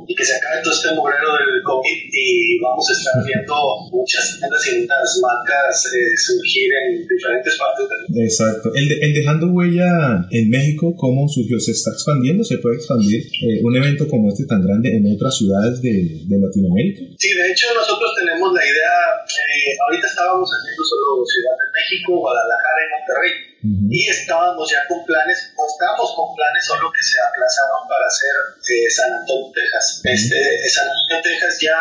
y 0.07 0.15
que 0.15 0.25
se 0.25 0.35
acabe 0.35 0.61
todo 0.63 0.73
este 0.73 0.89
mugrero 0.95 1.29
del 1.33 1.61
COVID 1.63 1.99
y 2.13 2.59
vamos 2.59 2.85
a 2.89 2.93
estar 2.93 3.15
viendo 3.25 3.55
muchas 3.91 4.37
tiendas 4.39 4.61
y 4.67 4.81
muchas 4.81 5.19
marcas 5.21 5.85
eh, 5.93 6.13
surgir 6.17 6.69
en 6.85 7.07
diferentes 7.07 7.57
partes 7.57 7.85
del 7.89 7.99
mundo. 8.07 8.21
Exacto. 8.23 8.69
El, 8.75 8.85
de- 8.89 8.99
el 9.01 9.13
Dejando 9.13 9.47
Huella 9.51 9.89
en 10.31 10.49
México, 10.49 10.93
¿cómo 10.95 11.27
surgió? 11.27 11.59
¿Se 11.59 11.71
está 11.71 11.91
expandiendo? 11.91 12.43
¿Se 12.43 12.57
puede 12.59 12.77
expandir 12.77 13.21
eh, 13.25 13.61
un 13.63 13.75
evento 13.75 14.07
como 14.07 14.29
este 14.29 14.45
tan 14.45 14.61
grande 14.65 14.95
en 14.95 15.03
otras 15.13 15.35
ciudades 15.37 15.81
de, 15.81 16.21
de 16.25 16.35
Latinoamérica? 16.39 17.01
Sí, 17.17 17.29
de 17.33 17.51
hecho 17.51 17.67
nosotros 17.75 18.11
tenemos 18.17 18.53
la 18.53 18.63
idea, 18.63 18.95
eh, 19.25 19.73
ahorita 19.85 20.07
estábamos 20.07 20.49
haciendo 20.49 20.83
solo 20.83 21.25
Ciudad 21.25 21.55
de 21.59 21.67
México, 21.73 22.19
Guadalajara 22.19 22.58
y 22.59 22.85
Monterrey, 22.91 23.31
Ujú. 23.59 23.91
y 23.91 24.07
estábamos 24.07 24.63
ya 24.71 24.79
con 24.87 25.03
planes, 25.03 25.51
o 25.57 25.67
estamos 25.67 26.15
con 26.15 26.31
planes 26.31 26.63
solo 26.63 26.87
que 26.95 27.03
se 27.03 27.19
aplazaron 27.19 27.83
para 27.91 28.07
hacer 28.07 28.35
eh, 28.55 28.87
San 28.87 29.11
Antonio, 29.11 29.51
Texas. 29.51 29.99
Este, 30.03 30.39
San 30.69 30.87
Antonio, 30.87 31.19
Texas 31.23 31.59
ya, 31.59 31.75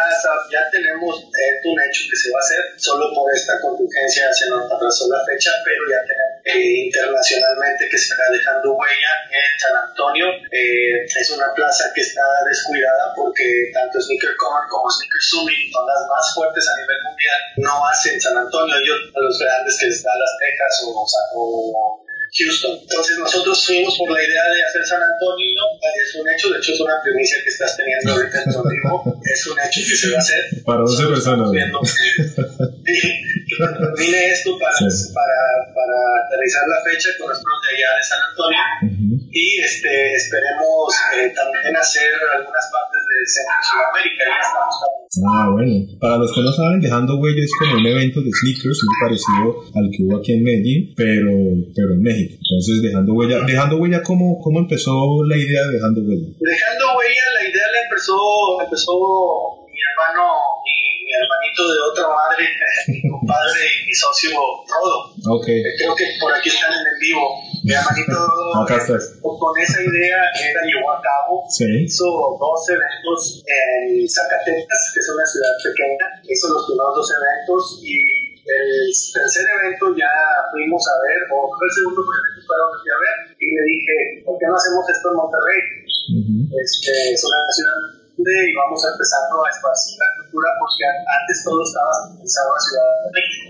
ya 0.51 0.63
tenemos 0.71 1.23
eh, 1.23 1.55
un 1.63 1.79
hecho 1.79 2.03
que 2.11 2.17
se 2.19 2.35
va 2.35 2.39
a 2.39 2.45
hacer, 2.45 2.63
solo 2.77 3.15
por 3.15 3.31
esta 3.31 3.55
contingencia 3.63 4.27
se 4.33 4.51
nos 4.51 4.67
atrasó 4.67 5.07
la 5.07 5.23
fecha, 5.23 5.55
pero 5.63 5.83
ya 5.87 6.01
tenemos 6.03 6.29
eh, 6.49 6.89
internacionalmente 6.89 7.89
que 7.91 7.99
se 7.99 8.15
está 8.15 8.25
dejando 8.33 8.73
huella 8.73 9.13
en 9.29 9.53
San 9.61 9.75
Antonio. 9.77 10.27
Eh, 10.51 11.05
es 11.05 11.31
una 11.31 11.53
plaza 11.55 11.93
que 11.95 12.01
está 12.01 12.25
descuidada 12.49 13.13
porque 13.15 13.45
tanto 13.75 14.01
Sneaker 14.01 14.35
Con 14.37 14.51
como 14.71 14.89
Sneaker 14.89 15.23
Summit 15.29 15.73
son 15.73 15.85
las 15.87 16.03
más 16.09 16.25
fuertes 16.35 16.65
a 16.67 16.75
nivel 16.81 16.99
mundial. 17.05 17.41
No 17.59 17.75
hacen 17.87 18.21
San 18.21 18.37
Antonio, 18.37 18.75
ellos 18.75 19.13
los 19.15 19.39
grandes 19.39 19.77
que 19.79 19.89
es 19.89 20.03
Dallas, 20.03 20.35
Texas 20.41 20.75
o, 20.89 21.05
o 21.37 21.68
Houston. 22.31 22.79
Entonces 22.83 23.19
nosotros 23.19 23.65
fuimos 23.67 23.97
por 23.97 24.11
la 24.11 24.23
idea 24.23 24.45
de 24.45 24.63
hacer 24.65 24.85
San 24.85 25.01
Antonio, 25.03 25.63
es 26.05 26.15
un 26.15 26.29
hecho, 26.29 26.51
de 26.51 26.59
hecho 26.59 26.73
es 26.73 26.81
una 26.81 27.01
primicia 27.03 27.39
que 27.43 27.49
estás 27.49 27.77
teniendo 27.77 28.13
ahorita 28.13 28.43
en 28.43 28.53
tu 28.53 28.59
es 29.25 29.47
un 29.47 29.59
hecho 29.59 29.81
que 29.81 29.97
se 29.97 30.11
va 30.11 30.17
a 30.17 30.21
hacer. 30.21 30.45
Para 30.65 30.81
12 30.81 30.97
Solo 30.97 31.11
personas. 31.15 31.51
termine 33.59 34.31
esto 34.31 34.59
para, 34.59 34.77
Sí. 34.91 35.13
para, 35.15 35.75
para 35.75 36.18
aterrizar 36.29 36.65
la 36.69 36.81
fecha 36.85 37.09
con 37.17 37.33
de 37.33 37.69
allá 37.73 37.91
de 37.97 38.05
San 38.05 38.21
Antonio 38.29 38.63
Ujú. 38.85 39.09
y 39.33 39.47
este, 39.65 39.91
esperemos 40.13 40.93
eh, 41.17 41.33
también 41.33 41.73
hacer 41.73 42.13
algunas 42.37 42.65
partes 42.69 43.01
de 43.09 43.17
Centro 43.25 43.57
Sudamérica, 43.65 44.23
ya 44.29 44.37
estamos 44.45 44.77
Ah, 45.25 45.49
bueno. 45.51 45.73
Para 46.01 46.19
los 46.21 46.31
que 46.35 46.43
no 46.43 46.53
saben, 46.53 46.81
Dejando 46.81 47.17
Huella 47.17 47.43
es 47.43 47.51
como 47.59 47.81
un 47.81 47.87
evento 47.87 48.21
de 48.21 48.29
sneakers 48.31 48.77
muy 48.85 48.97
parecido 49.01 49.65
al 49.75 49.89
que 49.89 50.05
hubo 50.05 50.19
aquí 50.21 50.37
en 50.37 50.45
Medellín, 50.45 50.93
pero, 50.95 51.33
pero 51.75 51.97
en 51.97 52.03
México. 52.05 52.37
Entonces, 52.37 52.83
Dejando 52.85 53.15
Huella, 53.15 53.41
Dejando 53.49 53.77
Huella, 53.79 54.03
¿cómo, 54.05 54.39
cómo 54.39 54.61
empezó 54.61 55.25
la 55.25 55.37
idea 55.37 55.65
de 55.67 55.73
Dejando 55.81 56.01
Huella? 56.05 56.29
Dejando 56.39 56.85
huella, 57.01 57.25
la 57.41 57.49
idea 57.49 57.67
la 57.73 57.81
empezó, 57.89 58.21
empezó 58.63 58.93
mi 59.73 59.81
hermano, 59.81 60.29
mi, 61.09 61.15
hermanito 61.17 61.63
de 61.73 61.79
otra 61.89 62.05
madre, 62.13 62.45
mi 62.93 63.01
compadre 63.09 63.61
y 63.65 63.87
mi 63.89 63.95
socio 63.97 64.37
Rodo. 64.37 65.17
Ok. 65.41 65.49
Eh, 65.49 65.65
Creo 65.81 65.97
que 65.97 66.05
por 66.21 66.29
aquí 66.37 66.49
están 66.53 66.73
en 66.77 66.85
el 66.85 66.99
vivo. 67.01 67.25
Mi 67.65 67.73
hermanito 67.73 68.13
Rodo 68.29 68.69
estás. 68.69 69.17
con 69.25 69.53
esa 69.57 69.81
idea 69.81 70.21
la 70.21 70.63
llevó 70.69 70.93
a 70.93 71.01
cabo. 71.01 71.49
Sí. 71.49 71.65
Hizo 71.89 72.05
dos 72.37 72.61
eventos 72.69 73.41
en 73.49 74.05
Zacatecas, 74.05 74.81
que 74.93 75.01
es 75.01 75.09
una 75.09 75.25
ciudad 75.25 75.55
pequeña. 75.65 76.07
Hizo 76.29 76.53
los 76.53 76.63
primeros 76.69 76.93
dos 76.93 77.09
eventos 77.09 77.63
y 77.81 77.97
el 78.49 78.89
tercer 78.89 79.45
evento 79.61 79.93
ya 79.97 80.09
fuimos 80.53 80.81
a 80.89 80.97
ver, 81.05 81.21
o 81.33 81.53
el 81.53 81.73
segundo 81.73 82.01
evento 82.01 82.41
fue 82.49 82.57
donde 82.57 82.77
fui 82.81 82.91
a 82.93 82.99
ver, 83.05 83.17
y 83.37 83.47
le 83.53 83.63
dije, 83.69 83.95
¿por 84.25 84.41
qué 84.41 84.47
no 84.49 84.57
hacemos 84.57 84.89
esto 84.89 85.05
en 85.13 85.17
Monterrey? 85.21 85.61
Ujú. 86.17 86.33
Este, 86.57 87.13
es 87.13 87.21
una 87.29 87.45
ciudad 87.53 87.77
grande 88.17 88.35
y 88.49 88.55
vamos 88.57 88.81
a 88.85 88.89
empezar 88.89 89.21
a 89.21 89.49
esparcir 89.53 90.01
la 90.01 90.09
cultura 90.39 90.51
porque 90.63 90.85
antes 90.87 91.37
todo 91.43 91.59
estaba 91.67 91.91
centralizado 92.07 92.49
en 92.55 92.63
Ciudad 92.63 92.87
de 93.03 93.11
México. 93.11 93.47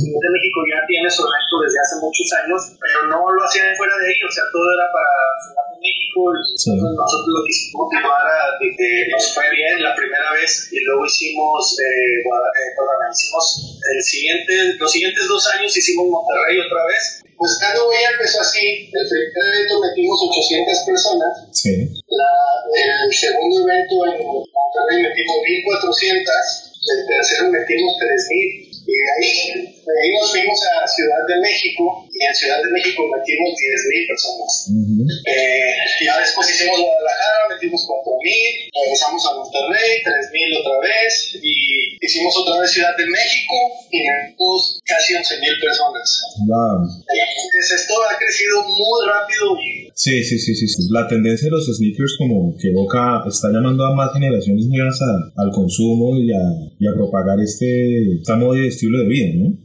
Ciudad 0.00 0.22
de 0.24 0.30
México 0.32 0.58
ya 0.72 0.80
tiene 0.88 1.08
su 1.12 1.20
evento 1.28 1.54
desde 1.60 1.78
hace 1.84 1.94
muchos 2.00 2.28
años, 2.40 2.60
pero 2.80 2.98
no 3.12 3.18
lo 3.28 3.40
hacían 3.44 3.68
fuera 3.76 3.92
de 4.00 4.04
ahí, 4.08 4.18
o 4.24 4.32
sea, 4.32 4.44
todo 4.48 4.66
era 4.72 4.86
para 4.88 5.12
Ciudad 5.44 5.64
de 5.68 5.76
México 5.84 6.18
y 6.32 6.40
Sí. 6.56 6.70
nosotros 6.76 7.28
lo 7.28 7.40
quisimos 7.44 7.76
motivar 7.84 8.24
a 8.24 8.38
de 8.56 8.68
que 8.72 8.88
nos 9.12 9.24
fue 9.36 9.44
bien 9.52 9.74
la 9.84 9.92
primera 9.94 10.32
vez 10.32 10.68
y 10.72 10.78
luego 10.84 11.04
hicimos, 11.04 11.60
eh, 11.80 12.24
Guada- 12.24 12.52
eh, 12.56 12.68
perdón, 12.76 13.08
hicimos 13.12 13.44
el 13.76 14.00
siguiente, 14.02 14.52
los 14.80 14.90
siguientes 14.90 15.24
dos 15.28 15.42
años 15.56 15.68
hicimos 15.76 16.08
Monterrey 16.08 16.56
otra 16.60 16.84
vez. 16.88 17.24
Pues 17.40 17.56
cada 17.56 17.80
ya 18.04 18.12
empezó 18.12 18.44
así, 18.44 18.92
el 18.92 19.06
primer 19.08 19.44
evento 19.48 19.80
metimos 19.80 20.20
800 20.28 20.78
personas 20.84 21.32
Sí. 21.56 21.72
La- 22.12 22.60
el 23.08 23.12
segundo 23.12 23.64
evento 23.64 23.96
en 24.12 24.28
Monterrey 24.28 25.00
metimos 25.08 25.36
1400, 25.40 26.20
el 26.20 27.00
tercero 27.08 27.48
metimos 27.48 27.96
3000. 27.96 28.68
Y 28.84 28.92
de 28.92 29.08
ahí, 29.16 29.79
de 29.86 29.92
ahí 29.96 30.10
nos 30.12 30.30
fuimos 30.30 30.58
a 30.66 30.86
Ciudad 30.86 31.22
de 31.28 31.40
México 31.40 32.06
y 32.12 32.18
en 32.24 32.34
Ciudad 32.34 32.60
de 32.62 32.70
México 32.70 33.00
metimos 33.08 33.50
10.000 33.56 34.08
personas. 34.08 34.52
Ujú. 34.70 35.02
Eh, 35.24 35.74
ya 36.04 36.20
después 36.20 36.48
hicimos 36.50 36.80
Guadalajara, 36.80 37.54
metimos 37.54 37.80
4.000, 37.88 38.70
regresamos 38.70 39.22
a 39.26 39.30
Monterrey, 39.40 39.90
3.000 40.04 40.60
otra 40.60 40.76
vez, 40.84 41.12
y 41.42 41.96
hicimos 42.00 42.32
otra 42.36 42.60
vez 42.60 42.70
Ciudad 42.70 42.96
de 42.96 43.06
México 43.06 43.56
y 43.90 43.98
metimos 44.04 44.80
casi 44.84 45.14
11.000 45.14 45.60
personas. 45.60 46.06
Wow. 46.46 46.84
Entonces, 46.84 47.80
esto 47.80 47.94
ha 48.04 48.16
crecido 48.18 48.62
muy 48.62 48.98
rápido 49.08 49.56
y 49.60 49.80
Sí, 50.00 50.24
sí, 50.24 50.38
sí, 50.38 50.54
sí, 50.54 50.66
sí. 50.66 50.88
La 50.90 51.06
tendencia 51.06 51.44
de 51.44 51.50
los 51.50 51.66
sneakers 51.66 52.16
como 52.16 52.56
que 52.56 52.68
evoca, 52.68 53.22
está 53.28 53.52
llamando 53.52 53.84
a 53.84 53.94
más 53.94 54.10
generaciones 54.14 54.64
nuevas 54.64 54.98
al 55.36 55.50
consumo 55.52 56.16
y 56.16 56.32
a, 56.32 56.40
y 56.78 56.88
a 56.88 56.94
propagar 56.94 57.38
este, 57.38 58.14
esta 58.14 58.34
moda 58.36 58.58
y 58.60 58.68
estilo 58.68 58.98
de 58.98 59.08
vida, 59.08 59.28
¿no? 59.34 59.58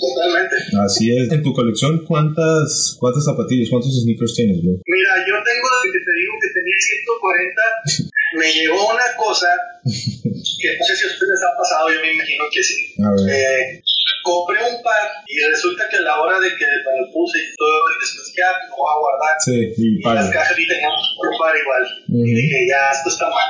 Totalmente. 0.00 0.56
Así 0.84 1.10
es. 1.16 1.30
En 1.30 1.42
tu 1.42 1.52
colección, 1.52 2.04
¿cuántas, 2.04 2.96
cuántas 2.98 3.24
zapatillas, 3.24 3.68
cuántos 3.70 3.92
sneakers 3.94 4.34
tienes, 4.34 4.62
bro? 4.62 4.72
Mira, 4.84 5.12
yo 5.26 5.34
tengo 5.42 5.68
que 5.82 6.00
te 6.02 6.12
digo 6.12 6.32
que 6.40 6.50
tenía 6.52 6.78
140, 6.78 8.10
me 8.40 8.48
llegó 8.52 8.90
una 8.90 9.08
cosa 9.16 9.48
que 9.84 10.68
no 10.78 10.84
sé 10.84 10.96
si 10.96 11.04
a 11.04 11.08
ustedes 11.08 11.30
les 11.30 11.42
ha 11.46 11.52
pasado, 11.56 11.88
yo 11.90 12.00
me 12.02 12.12
imagino 12.12 12.44
que 12.52 12.62
sí. 12.62 12.94
A 13.00 13.10
ver. 13.14 13.30
Eh, 13.30 13.82
compré 14.26 14.58
un 14.58 14.82
par 14.82 15.22
y 15.26 15.38
resulta 15.38 15.88
que 15.88 15.96
a 15.96 16.00
la 16.00 16.20
hora 16.20 16.40
de 16.40 16.50
que 16.50 16.66
me 16.66 16.98
lo 16.98 17.06
puse 17.12 17.38
y 17.38 17.54
todo, 17.54 17.78
y 17.86 17.94
después 18.02 18.34
ya 18.34 18.50
lo 18.66 18.76
voy 18.76 18.90
a 18.90 18.98
guardar. 18.98 19.34
Sí, 19.38 19.58
y 19.78 19.86
Y 19.98 20.02
las 20.02 20.30
cajas 20.30 20.58
y 20.58 20.66
teníamos 20.66 21.02
un 21.22 21.38
par 21.38 21.54
igual. 21.54 21.82
Ujú. 22.10 22.26
Y 22.26 22.34
dije, 22.34 22.58
ya, 22.66 22.90
esto 22.90 23.08
está 23.10 23.30
mal. 23.30 23.48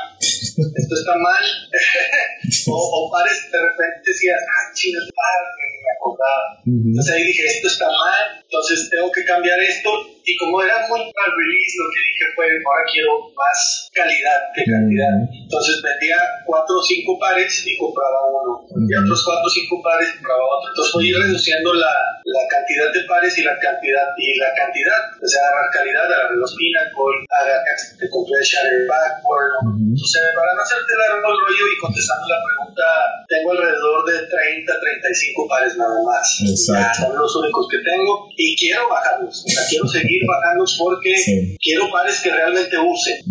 Esto 0.57 0.95
está 0.95 1.15
mal. 1.17 1.45
o, 2.69 2.77
o 2.77 3.11
pares, 3.13 3.51
de 3.53 3.59
repente 3.61 4.01
decías, 4.07 4.41
ah, 4.41 4.73
chingas, 4.75 5.05
par, 5.13 5.41
me 5.61 5.93
acordaba. 5.93 6.43
Ujú. 6.65 6.89
Entonces 6.91 7.13
ahí 7.15 7.25
dije, 7.27 7.45
esto 7.47 7.69
está 7.69 7.87
mal, 7.87 8.41
entonces 8.43 8.89
tengo 8.91 9.11
que 9.13 9.25
cambiar 9.25 9.59
esto. 9.61 9.91
Y 10.27 10.35
como 10.43 10.59
era 10.59 10.83
muy 10.91 10.99
mal 10.99 11.31
release, 11.39 11.79
lo 11.79 11.87
que 11.95 12.03
dije 12.03 12.25
fue, 12.35 12.47
ahora 12.51 12.83
quiero 12.91 13.31
más 13.31 13.87
calidad 13.95 14.41
que 14.51 14.67
cantidad. 14.67 15.15
Entonces 15.31 15.79
vendía 15.87 16.19
cuatro 16.43 16.83
o 16.83 16.83
cinco 16.83 17.15
pares 17.15 17.63
y 17.63 17.79
compraba 17.79 18.27
uno. 18.35 18.67
Y 18.67 18.91
Ujú. 18.91 19.07
otros 19.07 19.23
cuatro 19.23 19.47
o 19.47 19.55
cinco 19.55 19.79
pares 19.87 20.11
y 20.11 20.19
compraba 20.19 20.43
otro. 20.59 20.67
Entonces 20.75 20.93
fui 20.99 21.07
reduciendo 21.15 21.71
la, 21.79 21.95
la 22.27 22.43
cantidad 22.51 22.91
de 22.91 23.07
pares 23.07 23.39
y 23.39 23.43
la 23.47 23.55
cantidad. 23.63 24.07
Y 24.19 24.35
la 24.35 24.51
cantidad, 24.59 24.99
o 25.15 25.27
sea, 25.31 25.39
agarrar 25.47 25.71
calidad, 25.71 26.07
agarré 26.11 26.37
los 26.43 26.53
Pinnacle, 26.59 27.23
agarré, 27.31 27.63
te 27.95 28.07
compré 28.11 28.43
Shadow 28.43 28.83
Backward. 28.91 29.53
Ujú. 29.63 29.95
O 29.95 30.07
sea, 30.11 30.27
para 30.47 30.55
no 30.55 30.63
hacerte 30.63 30.93
largo 30.95 31.27
el 31.27 31.39
rollo 31.43 31.65
y 31.67 31.77
contestando 31.83 32.25
la 32.31 32.39
pregunta, 32.39 32.87
tengo 33.27 33.51
alrededor 33.51 33.99
de 34.07 34.17
30, 34.31 34.71
35 34.71 35.49
pares 35.51 35.75
nada 35.75 35.99
más. 36.07 36.23
Exacto. 36.47 36.87
Ya 36.87 36.95
son 36.95 37.19
los 37.19 37.35
únicos 37.35 37.67
que 37.67 37.79
tengo 37.83 38.31
y 38.39 38.55
quiero 38.55 38.87
bajarlos. 38.87 39.43
O 39.43 39.49
sea, 39.51 39.63
quiero 39.67 39.87
seguir 39.99 40.23
bajándolos 40.23 40.79
porque 40.79 41.11
Sí. 41.19 41.57
quiero 41.59 41.91
pares 41.91 42.21
que 42.23 42.31
realmente 42.31 42.79
use. 42.79 43.27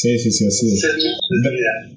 Sí, 0.00 0.18
sí, 0.18 0.30
sí, 0.32 0.46
así 0.46 0.66
es. 0.72 0.80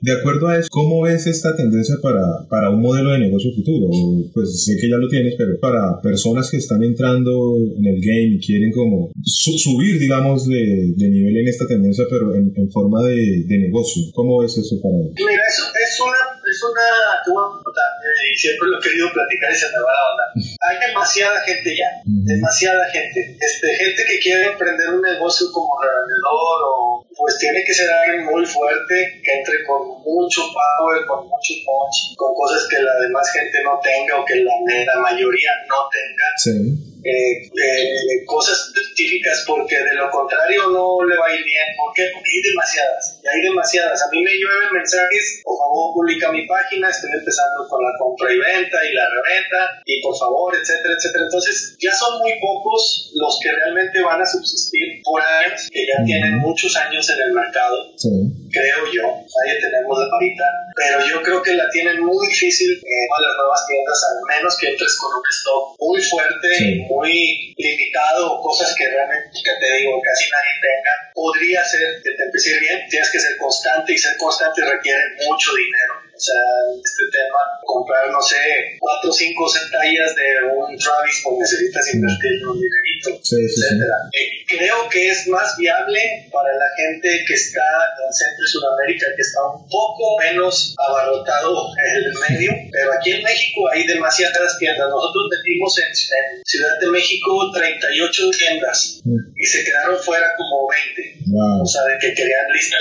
De 0.01 0.11
acuerdo 0.11 0.47
a 0.49 0.57
eso, 0.57 0.67
¿cómo 0.69 1.01
ves 1.03 1.25
esta 1.27 1.55
tendencia 1.55 1.95
para, 2.01 2.19
para 2.49 2.69
un 2.69 2.81
modelo 2.81 3.11
de 3.11 3.19
negocio 3.19 3.51
futuro? 3.55 3.87
Pues 4.33 4.65
sé 4.65 4.75
que 4.79 4.89
ya 4.89 4.97
lo 4.97 5.07
tienes, 5.07 5.35
pero 5.37 5.57
para 5.59 6.01
personas 6.01 6.51
que 6.51 6.57
están 6.57 6.83
entrando 6.83 7.55
en 7.57 7.85
el 7.85 7.99
game 8.01 8.35
y 8.35 8.39
quieren 8.39 8.71
como 8.71 9.11
su- 9.23 9.57
subir, 9.57 9.99
digamos, 9.99 10.47
de, 10.47 10.91
de 10.97 11.07
nivel 11.09 11.37
en 11.37 11.47
esta 11.47 11.65
tendencia, 11.65 12.03
pero 12.09 12.35
en, 12.35 12.51
en 12.55 12.69
forma 12.71 13.01
de, 13.07 13.45
de 13.47 13.57
negocio. 13.59 14.03
¿Cómo 14.13 14.39
ves 14.41 14.57
eso 14.57 14.75
para 14.83 14.95
ellos? 14.99 15.13
Mira, 15.15 15.43
eso 15.47 15.63
es 15.71 15.93
una, 16.03 16.19
es 16.43 16.59
una, 16.59 16.85
te 17.23 17.31
voy 17.31 17.39
a 17.39 17.63
contar, 17.63 17.89
eh, 18.03 18.27
y 18.27 18.35
siempre 18.35 18.67
lo 18.67 18.75
he 18.79 18.83
querido 18.83 19.07
platicar 19.15 19.47
y 19.47 19.55
se 19.55 19.67
me 19.71 19.79
va 19.79 19.91
la 19.95 20.03
onda. 20.11 20.25
Hay 20.67 20.75
demasiada 20.91 21.39
gente 21.47 21.69
ya, 21.71 21.89
demasiada 22.03 22.83
gente. 22.91 23.37
Este, 23.39 23.67
gente 23.79 24.01
que 24.03 24.17
quiere 24.19 24.43
emprender 24.51 24.91
un 24.91 25.01
negocio 25.01 25.47
como 25.55 25.71
revendedor 25.79 26.57
o 26.67 27.07
pues 27.15 27.37
tiene 27.39 27.63
que 27.63 27.73
ser 27.73 27.89
alguien 27.89 28.25
muy 28.25 28.45
fuerte, 28.45 29.21
que 29.23 29.31
entre 29.31 29.63
con 29.65 30.01
mucho 30.03 30.41
power, 30.53 31.05
con 31.05 31.27
mucho 31.27 31.53
punch, 31.65 32.15
con 32.15 32.33
cosas 32.33 32.67
que 32.69 32.81
la 32.81 32.93
demás 32.99 33.31
gente 33.31 33.57
no 33.63 33.79
tenga 33.81 34.19
o 34.21 34.25
que 34.25 34.35
la, 34.35 34.53
la 34.93 34.99
mayoría 35.01 35.51
no 35.67 35.89
tenga. 35.89 36.27
Sí. 36.37 36.89
eh, 37.03 37.51
eh, 37.51 38.25
cosas 38.25 38.71
específicas 38.71 39.43
porque 39.45 39.75
de 39.75 39.95
lo 39.95 40.09
contrario 40.09 40.69
no 40.71 41.03
le 41.03 41.17
va 41.17 41.27
a 41.27 41.35
ir 41.35 41.43
bien. 41.43 41.67
¿Por 41.77 41.93
qué? 41.93 42.07
Porque 42.13 42.29
hay 42.31 42.41
demasiadas, 42.41 43.19
hay 43.27 43.41
demasiadas. 43.41 44.01
A 44.03 44.09
mí 44.09 44.23
me 44.23 44.31
llueven 44.31 44.71
mensajes, 44.71 45.41
por 45.43 45.57
favor 45.57 45.93
publica 45.93 46.31
mi 46.31 46.47
página, 46.47 46.89
estoy 46.89 47.11
empezando 47.11 47.67
con 47.67 47.83
la 47.83 47.91
compra 47.99 48.31
y 48.33 48.37
venta 48.39 48.77
y 48.87 48.93
la 48.93 49.05
reventa 49.09 49.83
y 49.85 50.01
por 50.01 50.17
favor, 50.17 50.55
etcétera, 50.55 50.95
etcétera. 50.95 51.23
Entonces 51.25 51.75
ya 51.79 51.91
son 51.91 52.19
muy 52.19 52.33
pocos 52.39 53.11
los 53.15 53.39
que 53.43 53.51
realmente 53.51 54.01
van 54.01 54.21
a 54.21 54.25
subsistir 54.25 55.01
por 55.03 55.21
años, 55.21 55.69
que 55.71 55.85
ya 55.85 56.03
tienen 56.05 56.39
muchos 56.39 56.75
años 56.77 57.02
en 57.09 57.21
el 57.21 57.31
mercado 57.33 57.77
Sí. 57.97 58.09
creo 58.51 58.85
yo, 58.91 59.05
ahí 59.17 59.53
tenemos 59.61 59.97
la 59.97 60.05
ahorita, 60.11 60.43
pero 60.75 61.05
yo 61.05 61.21
creo 61.21 61.41
que 61.41 61.53
la 61.53 61.69
tienen 61.71 62.03
muy 62.03 62.27
difícil 62.27 62.69
eh, 62.77 63.07
a 63.09 63.17
las 63.21 63.33
nuevas 63.37 63.61
tiendas, 63.67 63.99
al 64.11 64.19
menos 64.37 64.57
que 64.57 64.69
entres 64.69 64.97
con 64.99 65.11
un 65.13 65.23
stock 65.29 65.75
muy 65.79 66.01
fuerte, 66.03 66.47
Sí. 66.57 66.79
muy 66.89 67.53
limitado, 67.57 68.39
cosas 68.41 68.73
que 68.77 68.87
realmente, 68.89 69.29
que 69.33 69.53
te 69.59 69.67
digo, 69.77 69.99
casi 70.03 70.25
nadie 70.29 70.53
tenga. 70.61 70.93
Podría 71.13 71.63
ser 71.63 72.01
que 72.03 72.11
te 72.17 72.23
empiece 72.23 72.59
bien, 72.59 72.79
tienes 72.89 73.09
que 73.11 73.19
ser 73.19 73.37
constante 73.37 73.93
y 73.93 73.97
ser 73.97 74.17
constante 74.17 74.61
requiere 74.65 75.01
mucho 75.27 75.53
dinero. 75.55 76.02
O 76.15 76.19
sea, 76.23 76.41
este 76.77 77.03
tema, 77.11 77.41
comprar, 77.65 78.09
no 78.11 78.21
sé, 78.21 78.37
cuatro 78.79 79.09
o 79.09 79.13
cinco 79.13 79.49
centallas 79.49 80.13
de 80.15 80.27
un 80.45 80.77
Travis, 80.77 81.17
pues 81.25 81.35
necesitas 81.41 81.93
invertir 81.93 82.47
un 82.47 82.55
dinerito 82.61 83.09
Sí, 83.23 83.35
sí, 83.35 83.47
sí. 83.49 83.61
etcétera. 83.65 83.97
Eh, 84.13 84.27
creo 84.47 84.77
que 84.89 85.09
es 85.09 85.27
más 85.27 85.57
viable 85.57 85.99
para 86.31 86.49
la 86.53 86.69
gente 86.77 87.09
que 87.27 87.33
está 87.33 87.65
en 87.97 88.13
Centro 88.13 88.43
y 88.45 88.49
Sudamérica, 88.49 89.05
que 89.15 89.21
está 89.21 89.39
un 89.57 89.67
poco 89.67 90.17
menos 90.21 90.75
abarrotado 90.77 91.67
en 91.81 92.03
el 92.05 92.13
medio, 92.29 92.51
pero 92.71 92.93
aquí 92.93 93.11
en 93.13 93.23
México 93.23 93.67
hay 93.73 93.85
demasiadas 93.87 94.57
tiendas. 94.59 94.87
Nosotros 94.89 95.27
metimos 95.33 95.73
en, 95.79 95.89
en 95.89 96.43
Ciudad 96.45 96.77
de 96.79 96.87
México 96.87 97.51
38 97.53 98.29
tiendas 98.37 99.01
Mm. 99.03 99.19
y 99.35 99.45
se 99.45 99.63
quedaron 99.65 99.97
fuera 99.99 100.25
como 100.37 100.67
20. 100.69 101.25
Wow. 101.27 101.63
O 101.63 101.65
sea, 101.65 101.83
de 101.83 101.97
que 101.99 102.13
querían 102.13 102.45
lista, 102.53 102.77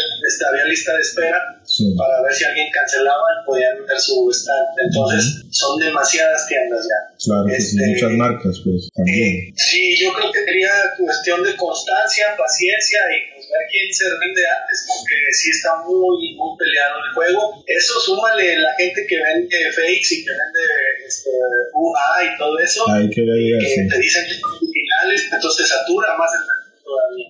había 0.49 0.65
lista 0.67 0.95
de 0.95 1.01
espera 1.01 1.39
Sí. 1.65 1.95
para 1.97 2.23
ver 2.23 2.33
si 2.35 2.45
alguien 2.45 2.69
cancelaba 2.73 3.22
podían 3.47 3.81
meter 3.81 3.99
su 3.99 4.29
stand. 4.31 4.69
Entonces, 4.87 5.45
son 5.51 5.79
demasiadas 5.79 6.47
tiendas 6.49 6.83
ya. 6.85 6.99
Claro 7.25 7.45
que 7.47 7.61
sí. 7.61 7.77
Este- 7.77 7.91
Muchas 7.93 8.13
marcas, 8.19 8.55
pues, 8.65 8.89
también. 8.95 9.49
Eh, 9.49 9.55
sí, 9.57 9.97
yo 9.99 10.13
creo 10.13 10.33
que 10.33 10.45
sería 10.45 10.73
cuestión 10.99 11.43
de 11.43 11.57
constancia, 11.57 12.35
paciencia 12.37 13.01
y 13.13 13.35
pues 13.35 13.47
ver 13.49 13.65
quién 13.71 13.89
se 13.93 14.05
rinde 14.21 14.43
antes, 14.49 14.77
porque 14.89 15.17
sí 15.33 15.51
está 15.51 15.71
muy, 15.87 16.35
muy 16.37 16.53
peleado 16.59 16.95
el 17.05 17.15
juego. 17.15 17.63
Eso 17.67 18.01
súmale 18.01 18.57
la 18.59 18.73
gente 18.79 19.07
que 19.07 19.17
vende 19.17 19.57
fakes 19.75 20.11
y 20.15 20.25
que 20.25 20.31
vende 20.31 20.65
este, 21.07 21.31
UA 21.75 22.09
y 22.25 22.39
todo 22.39 22.59
eso, 22.59 22.89
Ahí 22.91 23.09
que 23.11 23.23
sí. 23.23 23.89
te 23.89 23.99
dicen 23.99 24.25
que 24.27 24.35
son 24.41 24.51
originales, 24.57 25.29
entonces 25.33 25.65
te 25.65 25.69
satura 25.69 26.17
más 26.19 26.31
el 26.35 26.41
mercado 26.41 26.62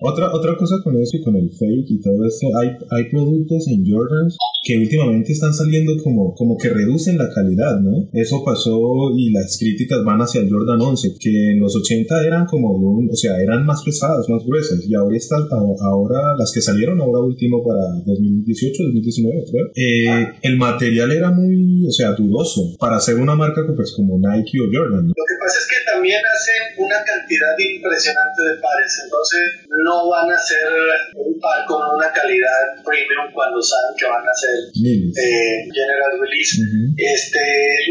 Otra, 0.01 0.33
otra 0.33 0.57
cosa 0.57 0.75
con 0.83 0.97
eso 1.01 1.17
y 1.17 1.21
con 1.23 1.35
el 1.35 1.49
fake 1.49 1.89
y 1.91 2.01
todo 2.01 2.25
esto, 2.27 2.47
hay, 2.59 2.69
hay 2.91 3.09
productos 3.09 3.67
en 3.67 3.85
Jordans 3.85 4.37
que 4.63 4.77
últimamente 4.77 5.31
están 5.33 5.53
saliendo 5.53 5.91
como, 6.03 6.33
como 6.35 6.57
que 6.57 6.69
reducen 6.69 7.17
la 7.17 7.29
calidad, 7.29 7.79
¿no? 7.79 8.07
Eso 8.13 8.43
pasó 8.43 9.11
y 9.17 9.31
las 9.31 9.57
críticas 9.59 10.03
van 10.05 10.19
hacia 10.19 10.41
el 10.41 10.49
Jordan 10.49 10.79
11, 10.81 11.15
que 11.19 11.51
en 11.51 11.59
los 11.59 11.75
80 11.75 12.25
eran 12.25 12.45
como, 12.45 12.71
un- 12.71 13.09
o 13.11 13.15
sea, 13.15 13.41
eran 13.41 13.65
más 13.65 13.83
pesadas, 13.83 14.27
más 14.29 14.43
gruesas, 14.45 14.79
y 14.87 14.93
ahora, 14.95 15.15
está, 15.17 15.35
ahora 15.81 16.35
las 16.37 16.51
que 16.53 16.61
salieron 16.61 16.99
ahora 17.01 17.19
último 17.19 17.63
para 17.63 17.81
2018, 18.05 18.83
2019, 18.83 19.43
creo, 19.51 19.65
eh, 19.75 20.27
el 20.41 20.57
material 20.57 21.11
era 21.11 21.31
muy, 21.31 21.85
o 21.87 21.91
sea, 21.91 22.11
dudoso 22.13 22.75
para 22.79 22.97
hacer 22.97 23.15
una 23.15 23.35
marca 23.35 23.61
pues, 23.75 23.91
como 23.95 24.17
Nike 24.17 24.59
o 24.61 24.65
Jordan, 24.71 25.07
¿no? 25.07 25.13
Lo 25.15 25.25
que 25.27 25.37
pasa 25.39 25.59
es 25.59 25.67
que 25.67 25.91
también 25.91 26.21
hacen 26.23 26.83
una 26.83 26.95
cantidad 27.05 27.53
impresionante 27.59 28.41
de 28.41 28.55
pares, 28.61 28.91
entonces 29.03 29.41
no 29.83 30.09
van 30.09 30.29
a 30.31 30.35
hacer 30.35 30.67
un 31.15 31.39
par 31.39 31.65
con 31.65 31.81
una 31.95 32.11
calidad 32.11 32.77
premium 32.83 33.31
cuando 33.33 33.61
saben 33.61 33.95
que 33.97 34.05
van 34.05 34.23
a 34.27 34.33
eh, 34.33 35.65
general 35.71 36.13
release. 36.19 36.61
Este, 36.97 37.39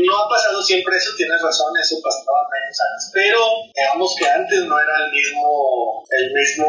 no 0.07 0.17
ha 0.17 0.29
pasado 0.29 0.63
siempre 0.63 0.97
eso, 0.97 1.11
tienes 1.17 1.41
razón, 1.41 1.73
eso 1.81 1.97
pasaba 2.03 2.47
menos 2.51 2.77
años, 2.79 3.11
pero 3.13 3.39
digamos 3.75 4.15
que 4.19 4.27
antes 4.27 4.59
no 4.65 4.75
era 4.79 4.95
el 5.05 5.11
mismo, 5.13 6.05
el 6.11 6.33
mismo 6.33 6.67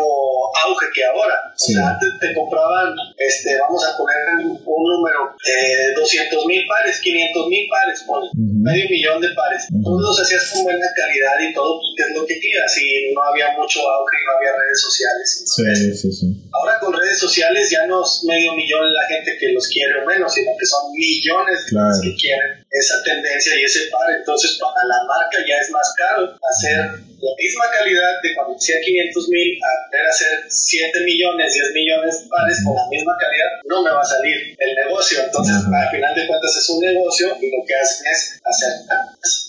auge 0.66 0.88
que 0.94 1.06
ahora. 1.06 1.36
Sí. 1.56 1.74
O 1.74 1.76
sea, 1.78 1.90
antes 1.90 2.10
te 2.20 2.34
compraban, 2.34 2.96
este, 3.18 3.58
vamos 3.60 3.86
a 3.86 3.98
poner 3.98 4.18
un, 4.44 4.84
número, 4.84 5.36
eh, 5.48 5.94
200 5.96 6.46
mil 6.46 6.66
pares, 6.68 7.00
500 7.00 7.48
mil 7.48 7.68
pares, 7.70 8.04
ponle, 8.06 8.30
Ujú. 8.30 8.62
medio 8.62 8.90
millón 8.90 9.22
de 9.22 9.30
pares. 9.34 9.68
Todos 9.84 10.02
los 10.02 10.20
hacías 10.20 10.52
con 10.52 10.64
buena 10.64 10.88
calidad 10.96 11.38
y 11.50 11.54
todo, 11.54 11.80
que 11.96 12.04
es 12.04 12.12
lo 12.16 12.26
que 12.26 12.40
quieras, 12.40 12.72
y 12.78 13.14
no 13.14 13.22
había 13.24 13.52
mucho 13.58 13.80
auge 13.80 14.18
y 14.20 14.26
no 14.26 14.32
había 14.38 14.52
redes 14.60 14.83
sociales. 14.84 15.44
Sí, 15.46 15.96
sí, 15.96 16.12
sí. 16.12 16.28
Ahora 16.52 16.78
con 16.80 16.94
redes 16.94 17.04
redes 17.14 17.20
sociales 17.20 17.70
ya 17.72 17.88
no 17.88 18.04
es 18.04 18.24
medio 18.24 18.54
millón 18.54 18.92
la 18.94 19.06
gente 19.08 19.38
que 19.40 19.52
los 19.54 19.68
quiere 19.68 20.04
o 20.04 20.06
menos, 20.06 20.34
sino 20.34 20.52
que 20.60 20.66
son 20.66 20.92
millones 20.92 21.66
de 21.66 21.80
los 21.80 22.02
que 22.02 22.16
quieren 22.16 22.63
esa 22.74 23.02
tendencia 23.04 23.54
y 23.56 23.64
ese 23.64 23.88
par. 23.94 24.10
Entonces, 24.10 24.58
para 24.60 24.82
la 24.90 25.00
marca 25.06 25.38
ya 25.48 25.58
es 25.62 25.70
más 25.70 25.94
caro 25.96 26.34
hacer 26.42 27.14
la 27.24 27.32
misma 27.40 27.66
calidad 27.72 28.20
de 28.22 28.36
cuando 28.36 28.54
decía 28.54 28.76
500 28.84 29.30
mil 29.30 29.56
a 29.64 29.70
ver 29.94 30.06
hacer 30.10 30.44
7 30.50 30.92
millones, 31.06 31.54
10 31.54 31.72
millones 31.74 32.12
de 32.20 32.28
pares 32.28 32.58
con 32.66 32.76
la 32.76 32.86
misma 32.90 33.14
calidad, 33.16 33.64
no 33.64 33.84
me 33.84 33.92
va 33.92 34.02
a 34.02 34.06
salir 34.06 34.58
el 34.58 34.72
negocio. 34.76 35.24
Entonces, 35.24 35.56
al 35.56 35.90
final 35.90 36.14
de 36.16 36.28
cuentas 36.28 36.52
es 36.58 36.70
un 36.70 36.82
negocio 36.82 37.38
y 37.40 37.48
lo 37.48 37.64
que 37.64 37.76
hacen 37.78 38.04
es 38.12 38.42
hacer 38.44 38.72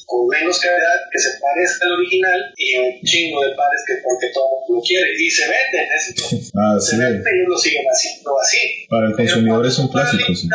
con 0.06 0.28
menos 0.28 0.60
calidad 0.60 1.10
que 1.10 1.18
se 1.18 1.30
parezca 1.40 1.86
al 1.86 1.92
original 1.98 2.38
y 2.56 2.78
un 2.78 3.02
chingo 3.02 3.42
de 3.42 3.50
pares 3.56 3.82
que 3.86 3.94
porque 4.04 4.28
todo 4.30 4.62
lo 4.68 4.80
quiere 4.80 5.10
y 5.18 5.30
se 5.30 5.48
venden. 5.48 5.88
Eso 5.90 6.52
ah, 6.54 6.78
se 6.78 6.96
venden 6.96 7.34
y 7.34 7.48
lo 7.48 7.58
siguen 7.58 7.84
haciendo 7.90 8.38
así. 8.38 8.86
Para 8.88 9.08
el 9.08 9.16
consumidor 9.16 9.66
es 9.66 9.78
un 9.78 9.88
clásico. 9.88 10.30
Sí. 10.34 10.48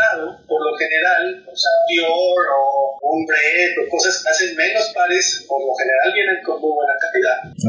Por 0.48 0.64
lo 0.64 0.78
general, 0.78 1.44
o 1.44 1.56
sea, 1.56 1.72
Dior 1.90 2.08
o 2.08 2.59
un 3.02 3.26
Bread 3.26 3.74
o 3.82 3.90
cosas 3.90 4.24
hacen 4.26 4.56
menos 4.56 4.92
pares, 4.94 5.46
por 5.48 5.60
lo 5.62 5.74
general 5.76 6.14
vienen 6.14 6.40
con 6.44 6.62
muy 6.62 6.72
buena 6.72 6.94
calidad 7.00 7.20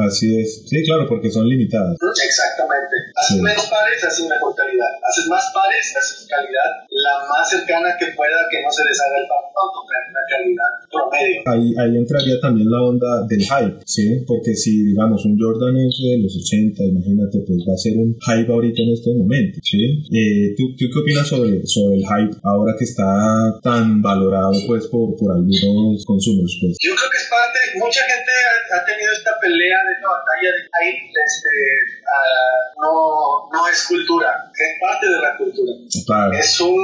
Así 0.07 0.39
es. 0.39 0.63
Sí, 0.67 0.85
claro, 0.85 1.07
porque 1.09 1.31
son 1.31 1.49
limitadas. 1.49 1.97
Exactamente. 2.25 2.97
Haces 3.17 3.43
menos 3.43 3.67
pares, 3.67 4.05
haces 4.05 4.27
mejor 4.27 4.55
calidad. 4.55 4.91
Haces 5.03 5.27
más 5.27 5.51
pares, 5.53 5.97
haces 5.97 6.27
calidad 6.29 6.87
la 6.91 7.15
más 7.29 7.49
cercana 7.49 7.97
que 7.99 8.07
pueda 8.13 8.39
que 8.51 8.63
no 8.63 8.71
se 8.71 8.85
les 8.85 8.99
haga 9.01 9.19
el 9.23 9.29
patrón, 9.29 9.69
una 10.11 10.25
calidad 10.29 10.71
promedio. 10.91 11.41
Ahí, 11.47 11.75
ahí 11.79 11.97
entraría 11.97 12.41
también 12.41 12.71
la 12.71 12.83
onda 12.83 13.27
del 13.27 13.41
hype, 13.41 13.79
¿sí? 13.87 14.25
Porque 14.27 14.55
si, 14.55 14.85
digamos, 14.85 15.25
un 15.25 15.39
Jordan 15.39 15.77
11 15.77 16.03
de 16.03 16.19
los 16.19 16.37
80, 16.37 16.85
imagínate, 16.85 17.41
pues 17.47 17.59
va 17.69 17.75
a 17.75 17.79
ser 17.79 17.97
un 17.97 18.15
hype 18.15 18.53
ahorita 18.53 18.83
en 18.83 18.91
estos 18.91 19.15
momentos, 19.15 19.61
¿sí? 19.63 20.03
Eh, 20.13 20.55
¿tú, 20.57 20.75
¿tú, 20.77 20.87
qué 20.93 20.99
opinas 21.01 21.27
sobre, 21.27 21.67
sobre 21.67 21.97
el 21.97 22.05
hype 22.05 22.37
ahora 22.43 22.75
que 22.79 22.85
está 22.85 23.59
tan 23.63 24.03
valorado, 24.03 24.53
pues, 24.67 24.80
por, 24.89 25.17
por 25.17 25.33
algunos 25.33 26.05
consumers, 26.07 26.53
pues? 26.61 26.77
Yo 26.81 26.95
creo 26.95 27.11
que 27.11 27.19
es 27.19 27.29
parte, 27.29 27.59
mucha 27.77 28.03
gente 28.05 28.33
ha, 28.33 28.77
ha 28.77 28.85
tenido 28.85 29.13
esta 29.13 29.33
pelea 29.41 29.79
de 29.85 29.93
esta 29.93 30.09
batalla 30.09 30.51
de 30.55 30.63
ahí 30.81 30.91
este, 31.11 31.53
uh, 32.07 32.81
no, 32.81 33.49
no 33.53 33.69
es 33.69 33.85
cultura, 33.85 34.31
es 34.55 34.73
parte 34.81 35.07
de 35.07 35.19
la 35.21 35.37
cultura. 35.37 35.73
Claro. 36.07 36.33
Es, 36.33 36.61
un, 36.61 36.79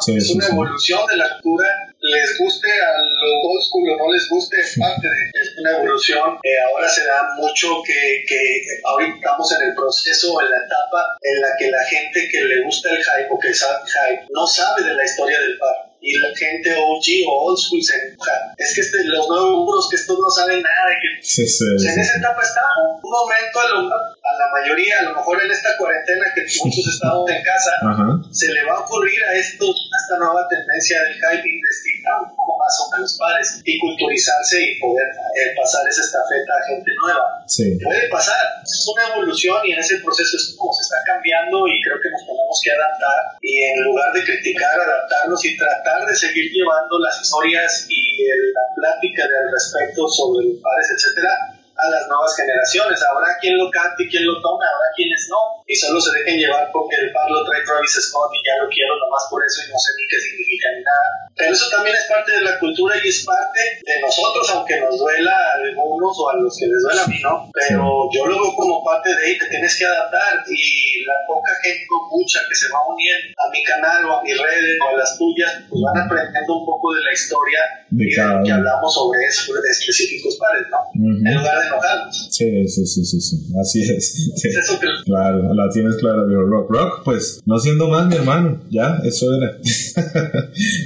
sí, 0.00 0.16
es 0.16 0.26
sí, 0.26 0.34
una 0.34 0.46
sí. 0.46 0.52
evolución 0.52 1.06
de 1.06 1.16
la 1.16 1.28
cultura 1.40 1.68
les 2.02 2.36
guste 2.38 2.68
a 2.68 2.98
los 2.98 3.34
old 3.46 3.62
school 3.62 3.90
o 3.90 3.96
no 3.96 4.12
les 4.12 4.28
guste, 4.28 4.60
es 4.60 4.76
parte 4.78 5.06
de 5.06 5.40
es 5.40 5.58
una 5.58 5.70
evolución. 5.78 6.38
Eh, 6.42 6.58
ahora 6.66 6.88
se 6.88 7.04
da 7.04 7.22
mucho 7.36 7.80
que, 7.86 8.24
que 8.26 8.38
ahorita 8.84 9.14
estamos 9.14 9.52
en 9.52 9.68
el 9.68 9.74
proceso, 9.74 10.40
en 10.42 10.50
la 10.50 10.58
etapa 10.58 10.98
en 11.22 11.40
la 11.40 11.48
que 11.56 11.70
la 11.70 11.84
gente 11.84 12.28
que 12.30 12.44
le 12.44 12.64
gusta 12.64 12.90
el 12.90 12.98
hype 12.98 13.28
o 13.30 13.38
que 13.38 13.54
sabe 13.54 13.78
hype 13.86 14.26
no 14.30 14.46
sabe 14.46 14.82
de 14.82 14.94
la 14.94 15.04
historia 15.04 15.40
del 15.40 15.58
par 15.58 15.91
y 16.02 16.18
la 16.18 16.34
gente 16.34 16.74
OG 16.74 17.06
o 17.30 17.46
old 17.46 17.58
school 17.58 17.82
se 17.82 17.94
enoja. 17.94 18.32
Es 18.58 18.74
que 18.74 18.80
este, 18.80 18.98
los 19.04 19.28
nuevos 19.28 19.64
muros 19.64 19.88
que 19.88 19.96
estos 19.96 20.18
no 20.18 20.28
saben 20.28 20.60
nada. 20.60 20.90
Que, 21.00 21.22
sí, 21.22 21.46
sí, 21.46 21.64
o 21.64 21.78
sea, 21.78 21.92
en 21.94 22.00
esa 22.00 22.18
etapa 22.18 22.42
está 22.42 22.60
un 23.02 23.10
momento 23.10 23.58
lo, 23.70 23.88
a, 24.22 24.30
la 24.38 24.48
mayoría, 24.50 25.00
a 25.00 25.02
lo 25.02 25.16
mejor 25.16 25.42
en 25.42 25.50
esta 25.50 25.76
cuarentena 25.76 26.24
que 26.34 26.42
muchos 26.42 26.86
estamos 26.86 27.28
en 27.30 27.42
casa, 27.42 27.72
Ajá. 27.82 28.06
se 28.30 28.52
le 28.52 28.64
va 28.64 28.74
a 28.78 28.80
ocurrir 28.80 29.18
a, 29.24 29.32
esto, 29.34 29.66
a 29.66 29.96
esta 29.98 30.18
nueva 30.18 30.46
tendencia 30.48 31.02
del 31.02 31.14
hype 31.14 31.48
investigar 31.48 32.22
un 32.22 32.30
poco 32.36 32.58
más 32.58 32.70
sobre 32.76 33.00
los 33.02 33.18
pares 33.18 33.60
y 33.64 33.78
culturizarse 33.78 34.62
y 34.62 34.78
poder 34.78 35.06
eh, 35.10 35.54
pasar 35.56 35.82
esa 35.88 36.02
estafeta 36.02 36.52
a 36.54 36.66
gente 36.70 36.90
nueva. 37.02 37.26
Sí. 37.46 37.78
Puede 37.82 38.08
pasar, 38.08 38.62
es 38.62 38.86
una 38.86 39.14
evolución 39.14 39.58
y 39.66 39.72
en 39.72 39.80
ese 39.80 39.98
proceso 39.98 40.36
es 40.36 40.54
como 40.56 40.72
se 40.72 40.82
está 40.82 40.96
cambiando 41.06 41.66
y 41.66 41.82
creo 41.82 41.98
que 42.00 42.10
nos 42.10 42.22
tenemos 42.22 42.60
que 42.62 42.70
adaptar 42.70 43.18
y 43.42 43.62
en 43.64 43.82
lugar 43.82 44.12
de 44.12 44.22
criticar, 44.22 44.78
adaptarnos 44.78 45.44
y 45.44 45.56
tratar 45.56 46.06
de 46.06 46.14
seguir 46.14 46.50
llevando 46.52 46.98
las 47.00 47.20
historias 47.20 47.86
y 47.88 48.22
la 48.54 48.66
plática 48.74 49.26
del 49.26 49.50
respecto 49.50 50.06
sobre 50.08 50.46
los 50.46 50.62
pares, 50.62 50.86
etcétera, 50.94 51.51
a 51.82 51.90
las 51.90 52.06
nuevas 52.08 52.32
generaciones. 52.36 53.02
Habrá 53.02 53.36
quien 53.40 53.58
lo 53.58 53.70
cante 53.70 54.04
y 54.04 54.08
quien 54.08 54.26
lo 54.26 54.40
tome, 54.40 54.64
habrá 54.66 54.86
quienes 54.94 55.26
no, 55.28 55.61
y 55.66 55.74
solo 55.76 56.00
se 56.00 56.10
dejen 56.18 56.38
llevar 56.38 56.70
porque 56.72 56.96
el 56.96 57.12
par 57.12 57.30
lo 57.30 57.44
trae 57.44 57.64
Travis 57.64 57.96
Scott 57.96 58.30
y 58.34 58.40
ya 58.46 58.54
lo 58.62 58.68
quiero 58.68 58.92
nomás 58.98 59.24
por 59.30 59.40
eso 59.44 59.62
y 59.64 59.70
no 59.70 59.78
sé 59.78 59.90
ni 59.96 60.04
qué 60.08 60.18
significa 60.20 60.66
ni 60.76 60.82
nada. 60.82 61.08
Pero 61.36 61.52
eso 61.52 61.66
también 61.70 61.96
es 61.96 62.06
parte 62.08 62.30
de 62.32 62.42
la 62.42 62.58
cultura 62.58 62.94
y 62.98 63.08
es 63.08 63.24
parte 63.24 63.60
de 63.80 63.96
nosotros, 64.00 64.44
aunque 64.52 64.80
nos 64.80 64.98
duela 64.98 65.32
a 65.32 65.54
algunos 65.64 66.12
o 66.18 66.24
a 66.28 66.36
los 66.36 66.52
que 66.58 66.66
les 66.66 66.80
duela 66.82 67.02
a 67.02 67.08
mí, 67.08 67.18
¿no? 67.22 67.50
Pero 67.52 68.08
yo 68.12 68.26
lo 68.26 68.36
veo 68.36 68.52
como 68.54 68.84
parte 68.84 69.08
de 69.08 69.20
ahí, 69.26 69.38
te 69.38 69.48
tienes 69.48 69.72
que 69.78 69.84
adaptar 69.86 70.44
y 70.48 71.04
la 71.04 71.16
poca 71.26 71.52
gente 71.62 71.86
o 71.88 71.98
mucha 72.10 72.40
que 72.48 72.54
se 72.54 72.68
va 72.68 72.80
uniendo 72.86 73.32
a 73.38 73.50
mi 73.50 73.62
canal 73.64 74.04
o 74.06 74.18
a 74.18 74.22
mis 74.22 74.36
redes 74.36 74.76
o 74.82 74.88
a 74.88 74.98
las 74.98 75.16
tuyas, 75.16 75.52
pues 75.68 75.80
van 75.80 76.04
aprendiendo 76.04 76.58
un 76.58 76.66
poco 76.66 76.92
de 76.92 77.00
la 77.02 77.12
historia 77.12 77.60
de 77.90 78.04
y 78.04 78.14
cada 78.14 78.38
de 78.38 78.44
que 78.44 78.52
hablamos 78.52 78.92
sobre 78.92 79.24
eso, 79.24 79.52
de 79.52 79.70
específicos 79.70 80.36
pares, 80.36 80.66
¿no? 80.70 80.80
Ujú. 80.94 81.26
En 81.26 81.34
lugar 81.34 81.58
de 81.58 81.66
enojarnos. 81.66 82.28
Sí, 82.30 82.68
sí, 82.68 82.86
sí, 82.86 83.04
sí, 83.04 83.20
sí. 83.20 83.36
Así 83.58 83.80
es. 83.82 84.32
Sí. 84.36 84.48
Es 84.48 84.56
eso 84.56 84.78
que 84.80 84.86
Claro, 85.04 85.51
la 85.54 85.68
tienes 85.70 85.96
clara, 85.96 86.24
viejo 86.24 86.42
Rock. 86.42 86.70
Rock, 86.70 87.02
pues, 87.04 87.40
no 87.44 87.58
siendo 87.58 87.88
más, 87.88 88.06
mi 88.06 88.16
hermano, 88.16 88.60
ya, 88.70 88.98
eso 89.04 89.26
era. 89.34 89.58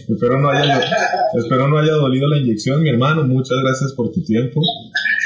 espero, 0.08 0.40
no 0.40 0.50
haya, 0.50 0.80
espero 1.34 1.68
no 1.68 1.78
haya 1.78 1.92
dolido 1.92 2.28
la 2.28 2.38
inyección, 2.38 2.82
mi 2.82 2.90
hermano. 2.90 3.24
Muchas 3.24 3.58
gracias 3.62 3.92
por 3.92 4.10
tu 4.12 4.22
tiempo. 4.22 4.60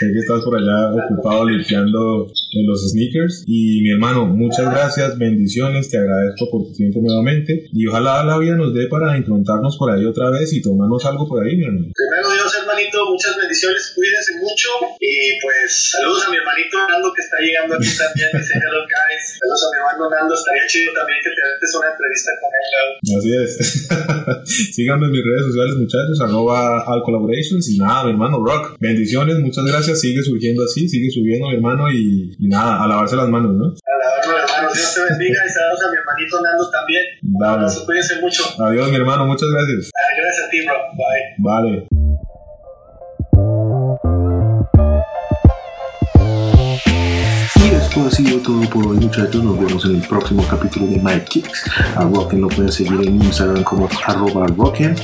Sé 0.00 0.08
que 0.14 0.20
estás 0.24 0.40
por 0.40 0.56
allá 0.56 0.96
ocupado 0.96 1.44
limpiando 1.44 2.24
en 2.24 2.64
los 2.66 2.88
sneakers. 2.88 3.44
Y 3.44 3.82
mi 3.82 3.92
hermano, 3.92 4.24
muchas 4.24 4.64
gracias, 4.72 5.18
bendiciones, 5.18 5.90
te 5.90 5.98
agradezco 5.98 6.48
por 6.50 6.64
tu 6.64 6.72
tiempo 6.72 7.04
nuevamente. 7.04 7.68
Y 7.70 7.84
ojalá 7.84 8.24
la 8.24 8.38
vida 8.38 8.56
nos 8.56 8.72
dé 8.72 8.86
para 8.88 9.14
encontrarnos 9.14 9.76
por 9.76 9.92
ahí 9.92 10.06
otra 10.06 10.30
vez 10.30 10.54
y 10.54 10.62
tomarnos 10.62 11.04
algo 11.04 11.28
por 11.28 11.44
ahí, 11.44 11.52
mi 11.54 11.64
hermano. 11.68 11.92
Primero 11.92 12.32
Dios, 12.32 12.48
hermanito, 12.48 12.96
muchas 13.12 13.36
bendiciones, 13.36 13.92
cuídense 13.94 14.40
mucho 14.40 14.68
y 15.04 15.36
pues 15.44 15.92
saludos 15.92 16.24
a 16.24 16.30
mi 16.30 16.36
hermanito 16.40 16.80
Nando 16.80 17.12
que 17.12 17.20
está 17.20 17.36
llegando 17.36 17.76
aquí 17.76 17.92
también, 17.92 18.28
dice 18.40 18.56
Hello 18.56 18.80
Guys. 18.88 19.36
Saludos 19.36 19.60
a 19.60 19.68
mi 19.68 19.76
hermano 19.84 20.04
Nando, 20.16 20.32
estaría 20.32 20.64
chido 20.64 20.96
también 20.96 21.20
que 21.20 21.28
te 21.28 21.40
haces 21.44 21.76
una 21.76 21.92
entrevista 21.92 22.30
con 22.40 22.50
él. 22.56 22.68
¿no? 22.72 23.12
Así 23.20 23.30
es. 23.36 23.52
Síganme 24.80 25.06
en 25.06 25.12
mis 25.12 25.24
redes 25.28 25.44
sociales, 25.44 25.76
muchachos, 25.76 26.16
arroba 26.24 26.88
al 26.88 27.04
collaborations. 27.04 27.68
Y 27.68 27.76
nada, 27.76 28.08
mi 28.08 28.16
hermano 28.16 28.40
Rock, 28.40 28.80
bendiciones, 28.80 29.36
muchas 29.44 29.68
gracias. 29.68 29.89
Sigue 29.94 30.22
surgiendo 30.22 30.64
así, 30.64 30.88
sigue 30.88 31.10
subiendo, 31.10 31.48
mi 31.48 31.54
hermano. 31.54 31.90
Y, 31.90 32.36
y 32.38 32.48
nada, 32.48 32.82
a 32.82 32.86
lavarse 32.86 33.16
las 33.16 33.28
manos, 33.28 33.54
¿no? 33.54 33.66
A 33.66 33.94
la 33.98 34.18
otra, 34.18 34.44
hermanos, 34.44 34.74
Dios 34.74 34.94
te 34.94 35.00
bendiga 35.02 35.40
y 35.46 35.50
saludos 35.50 35.84
a 35.84 35.90
mi 35.90 35.96
hermanito 35.98 36.40
Nando 36.42 36.70
también. 36.70 37.02
Abrazo, 37.44 37.86
cuídense 37.86 38.20
mucho. 38.20 38.42
Adiós, 38.58 38.90
mi 38.90 38.96
hermano, 38.96 39.26
muchas 39.26 39.48
gracias. 39.50 39.90
Ah, 39.94 40.14
gracias 40.16 40.46
a 40.46 40.50
ti, 40.50 40.60
bro. 40.64 40.76
Bye. 40.96 41.34
Vale. 41.38 41.99
Ha 48.06 48.10
sido 48.10 48.38
todo 48.38 48.60
por 48.70 48.86
hoy 48.86 48.98
muchachos, 48.98 49.42
nos 49.42 49.58
vemos 49.58 49.84
en 49.84 49.96
el 49.96 50.02
próximo 50.02 50.44
capítulo 50.48 50.86
de 50.86 50.98
My 50.98 51.20
Kicks. 51.20 51.64
A 51.96 52.04
Rocken 52.04 52.40
lo 52.40 52.48
pueden 52.48 52.70
seguir 52.70 53.00
en 53.06 53.22
Instagram 53.22 53.62
como 53.62 53.88
arroba 54.06 54.46
Rocken 54.46 54.94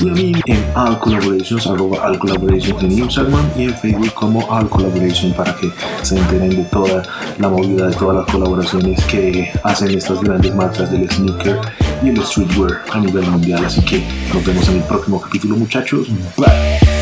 y 0.00 0.08
a 0.08 0.12
mí 0.12 0.32
en 0.46 0.64
All 0.74 0.98
Collaborations, 0.98 1.66
arroba 1.66 2.06
All 2.06 2.18
Collaborations 2.18 2.82
en 2.82 2.92
Instagram 2.92 3.50
y 3.56 3.64
en 3.64 3.74
Facebook 3.76 4.14
como 4.14 4.40
All 4.48 4.68
Collaboration 4.68 5.32
para 5.32 5.54
que 5.56 5.70
se 6.02 6.18
enteren 6.18 6.50
de 6.50 6.64
toda 6.64 7.02
la 7.38 7.48
movida, 7.48 7.88
de 7.88 7.96
todas 7.96 8.16
las 8.16 8.26
colaboraciones 8.26 9.02
que 9.04 9.50
hacen 9.62 9.90
estas 9.90 10.20
grandes 10.20 10.54
marcas 10.54 10.90
del 10.90 11.10
sneaker 11.10 11.58
y 12.02 12.08
el 12.08 12.24
streetwear 12.24 12.82
a 12.92 13.00
nivel 13.00 13.28
mundial. 13.30 13.64
Así 13.64 13.82
que 13.84 14.02
nos 14.32 14.44
vemos 14.44 14.68
en 14.68 14.76
el 14.76 14.82
próximo 14.84 15.20
capítulo 15.20 15.56
muchachos. 15.56 16.08
Bye. 16.36 16.97